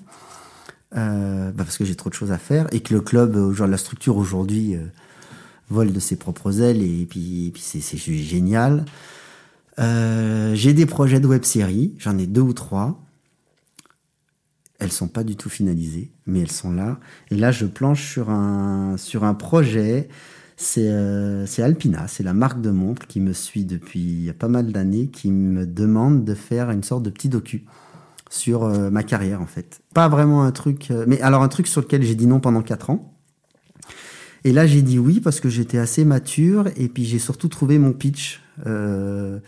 Euh, 0.95 1.51
bah 1.53 1.65
parce 1.65 1.79
que 1.79 1.87
j'ai 1.87 1.95
trop 1.95 2.11
de 2.11 2.15
choses 2.15 2.33
à 2.33 2.39
faire 2.39 2.67
et 2.71 2.81
que 2.81 2.93
le 2.93 3.01
club, 3.01 3.53
genre 3.55 3.67
la 3.67 3.79
structure 3.79 4.19
aujourd'hui, 4.19 4.75
euh, 4.75 4.85
vole 5.73 5.93
de 5.93 6.01
ses 6.01 6.17
propres 6.17 6.61
ailes 6.61 6.83
et 6.83 7.07
puis, 7.07 7.53
c'est 7.57 7.99
génial. 7.99 8.85
Euh, 9.79 10.55
j'ai 10.55 10.75
des 10.75 10.87
projets 10.87 11.19
de 11.19 11.27
web 11.27 11.45
série, 11.45 11.95
j'en 11.99 12.19
ai 12.19 12.27
deux 12.27 12.43
ou 12.43 12.53
trois. 12.53 13.01
Elles 14.79 14.93
sont 14.93 15.09
pas 15.09 15.25
du 15.25 15.37
tout 15.37 15.49
finalisées, 15.49 16.11
mais 16.27 16.41
elles 16.41 16.51
sont 16.51 16.73
là. 16.73 16.99
Et 17.31 17.37
là, 17.37 17.53
je 17.53 17.67
planche 17.67 18.11
sur 18.11 18.31
un 18.31 18.97
sur 18.97 19.25
un 19.25 19.35
projet. 19.35 20.09
C'est 20.57 20.89
euh, 20.89 21.47
Alpina, 21.59 22.07
c'est 22.09 22.23
la 22.23 22.35
marque 22.35 22.61
de 22.61 22.71
montre 22.71 23.07
qui 23.07 23.21
me 23.21 23.33
suit 23.33 23.65
depuis 23.65 24.33
pas 24.39 24.49
mal 24.49 24.73
d'années, 24.73 25.09
qui 25.09 25.31
me 25.31 25.67
demande 25.67 26.25
de 26.25 26.35
faire 26.35 26.71
une 26.71 26.83
sorte 26.83 27.03
de 27.03 27.11
petit 27.11 27.29
docu 27.29 27.65
sur 28.33 28.65
euh, 28.65 28.91
ma 28.91 29.03
carrière 29.03 29.41
en 29.41 29.47
fait. 29.47 29.83
Pas 29.95 30.09
vraiment 30.09 30.43
un 30.43 30.53
truc, 30.53 30.91
euh, 30.91 31.05
mais 31.07 31.21
alors 31.21 31.43
un 31.43 31.49
truc 31.49 31.67
sur 31.67 31.83
lequel 31.83 32.03
j'ai 32.03 32.15
dit 32.15 32.27
non 32.27 32.41
pendant 32.41 32.63
quatre 32.63 32.91
ans. 32.91 33.12
Et 34.45 34.53
là 34.53 34.67
j'ai 34.67 34.83
dit 34.83 34.99
oui 34.99 35.21
parce 35.21 35.41
que 35.41 35.49
j'étais 35.49 35.79
assez 35.79 36.05
mature 36.05 36.69
et 36.77 36.89
puis 36.89 37.05
j'ai 37.05 37.19
surtout 37.19 37.49
trouvé 37.49 37.79
mon 37.79 37.93
pitch. 37.93 38.41
Euh, 38.67 39.39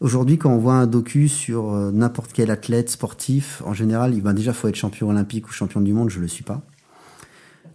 Aujourd'hui, 0.00 0.36
quand 0.36 0.50
on 0.50 0.58
voit 0.58 0.74
un 0.74 0.86
docu 0.86 1.26
sur 1.26 1.72
euh, 1.72 1.90
n'importe 1.90 2.32
quel 2.34 2.50
athlète 2.50 2.90
sportif, 2.90 3.62
en 3.64 3.72
général, 3.72 4.14
il 4.14 4.20
va 4.20 4.34
déjà 4.34 4.52
faut 4.52 4.68
être 4.68 4.76
champion 4.76 5.08
olympique 5.08 5.48
ou 5.48 5.52
champion 5.52 5.80
du 5.80 5.94
monde, 5.94 6.10
je 6.10 6.20
le 6.20 6.28
suis 6.28 6.44
pas. 6.44 6.60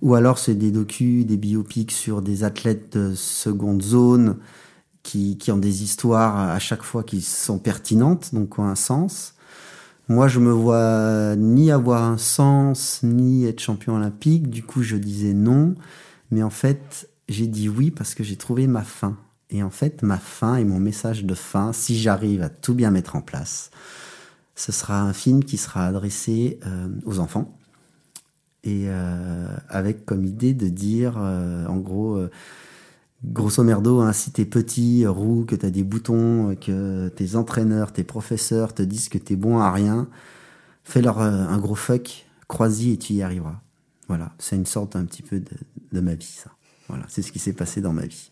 Ou 0.03 0.13
alors 0.13 0.37
c'est 0.37 0.53
des 0.53 0.69
docus, 0.69 1.25
des 1.25 1.37
biopics 1.37 1.91
sur 1.91 2.21
des 2.21 2.43
athlètes 2.43 2.95
de 2.95 3.15
seconde 3.15 3.81
zone 3.81 4.37
qui, 5.01 5.37
qui 5.39 5.51
ont 5.51 5.57
des 5.57 5.81
histoires 5.81 6.37
à 6.37 6.59
chaque 6.59 6.83
fois 6.83 7.03
qui 7.03 7.21
sont 7.21 7.57
pertinentes, 7.57 8.35
donc 8.35 8.59
ont 8.59 8.65
un 8.65 8.75
sens. 8.75 9.33
Moi, 10.07 10.27
je 10.27 10.39
me 10.39 10.51
vois 10.51 11.35
ni 11.37 11.71
avoir 11.71 12.03
un 12.03 12.17
sens, 12.17 12.99
ni 13.01 13.45
être 13.45 13.59
champion 13.59 13.95
olympique. 13.95 14.49
Du 14.49 14.61
coup, 14.61 14.83
je 14.83 14.95
disais 14.95 15.33
non. 15.33 15.73
Mais 16.31 16.43
en 16.43 16.49
fait, 16.49 17.09
j'ai 17.29 17.47
dit 17.47 17.69
oui 17.69 17.91
parce 17.91 18.15
que 18.15 18.23
j'ai 18.23 18.37
trouvé 18.37 18.67
ma 18.67 18.83
fin. 18.83 19.17
Et 19.49 19.61
en 19.63 19.69
fait, 19.69 20.01
ma 20.01 20.17
fin 20.17 20.55
et 20.55 20.63
mon 20.63 20.79
message 20.79 21.25
de 21.25 21.33
fin, 21.35 21.73
si 21.73 21.99
j'arrive 21.99 22.41
à 22.41 22.49
tout 22.49 22.73
bien 22.73 22.89
mettre 22.89 23.17
en 23.17 23.21
place, 23.21 23.69
ce 24.55 24.71
sera 24.71 25.01
un 25.01 25.13
film 25.13 25.43
qui 25.43 25.57
sera 25.57 25.85
adressé 25.87 26.59
euh, 26.65 26.87
aux 27.05 27.19
enfants 27.19 27.57
et 28.63 28.85
euh, 28.87 29.47
avec 29.69 30.05
comme 30.05 30.23
idée 30.23 30.53
de 30.53 30.69
dire, 30.69 31.15
euh, 31.17 31.65
en 31.65 31.77
gros, 31.77 32.21
grosso 33.25 33.63
merdo, 33.63 33.99
hein, 33.99 34.13
si 34.13 34.31
t'es 34.31 34.45
petit, 34.45 35.05
roux, 35.05 35.45
que 35.45 35.55
t'as 35.55 35.71
des 35.71 35.83
boutons, 35.83 36.55
que 36.55 37.09
tes 37.09 37.35
entraîneurs, 37.35 37.91
tes 37.91 38.03
professeurs 38.03 38.73
te 38.73 38.83
disent 38.83 39.09
que 39.09 39.17
t'es 39.17 39.35
bon 39.35 39.57
à 39.59 39.71
rien, 39.71 40.07
fais-leur 40.83 41.19
un 41.19 41.57
gros 41.57 41.75
fuck, 41.75 42.27
crois-y 42.47 42.91
et 42.91 42.97
tu 42.97 43.13
y 43.13 43.23
arriveras. 43.23 43.59
Voilà, 44.11 44.33
c'est 44.39 44.57
une 44.57 44.65
sorte 44.65 44.97
un 44.97 45.05
petit 45.05 45.21
peu 45.21 45.39
de, 45.39 45.55
de 45.93 46.01
ma 46.01 46.15
vie, 46.15 46.25
ça. 46.25 46.49
Voilà, 46.89 47.05
c'est 47.07 47.21
ce 47.21 47.31
qui 47.31 47.39
s'est 47.39 47.53
passé 47.53 47.79
dans 47.79 47.93
ma 47.93 48.05
vie. 48.05 48.29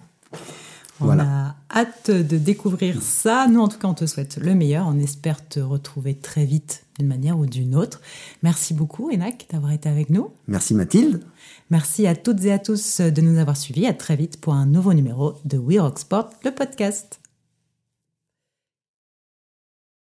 On 1.00 1.18
a 1.18 1.56
hâte 1.74 2.12
de 2.12 2.38
découvrir 2.38 3.02
ça. 3.02 3.48
Nous, 3.48 3.62
en 3.62 3.70
tout 3.70 3.80
cas, 3.80 3.88
on 3.88 3.94
te 3.94 4.06
souhaite 4.06 4.36
le 4.36 4.56
meilleur. 4.56 4.88
On 4.90 5.00
espère 5.00 5.48
te 5.48 5.62
retrouver 5.62 6.16
très 6.16 6.44
vite 6.44 6.84
d'une 6.98 7.08
manière 7.08 7.40
ou 7.40 7.46
d'une 7.46 7.78
autre. 7.78 8.02
Merci 8.44 8.74
beaucoup, 8.74 9.10
Enac, 9.10 9.48
d'avoir 9.50 9.72
été 9.72 9.88
avec 9.88 10.10
nous. 10.10 10.32
Merci, 10.50 10.74
Mathilde. 10.74 11.24
Merci 11.70 12.08
à 12.08 12.14
toutes 12.14 12.44
et 12.44 12.52
à 12.52 12.60
tous 12.60 13.00
de 13.00 13.22
nous 13.22 13.40
avoir 13.40 13.56
suivis. 13.56 13.86
À 13.86 13.94
très 13.94 14.18
vite 14.18 14.42
pour 14.42 14.56
un 14.56 14.66
nouveau 14.66 14.94
numéro 14.94 15.36
de 15.46 15.58
We 15.58 15.80
Rock 15.80 16.00
Sport, 16.00 16.32
le 16.44 16.52
podcast. 16.52 17.22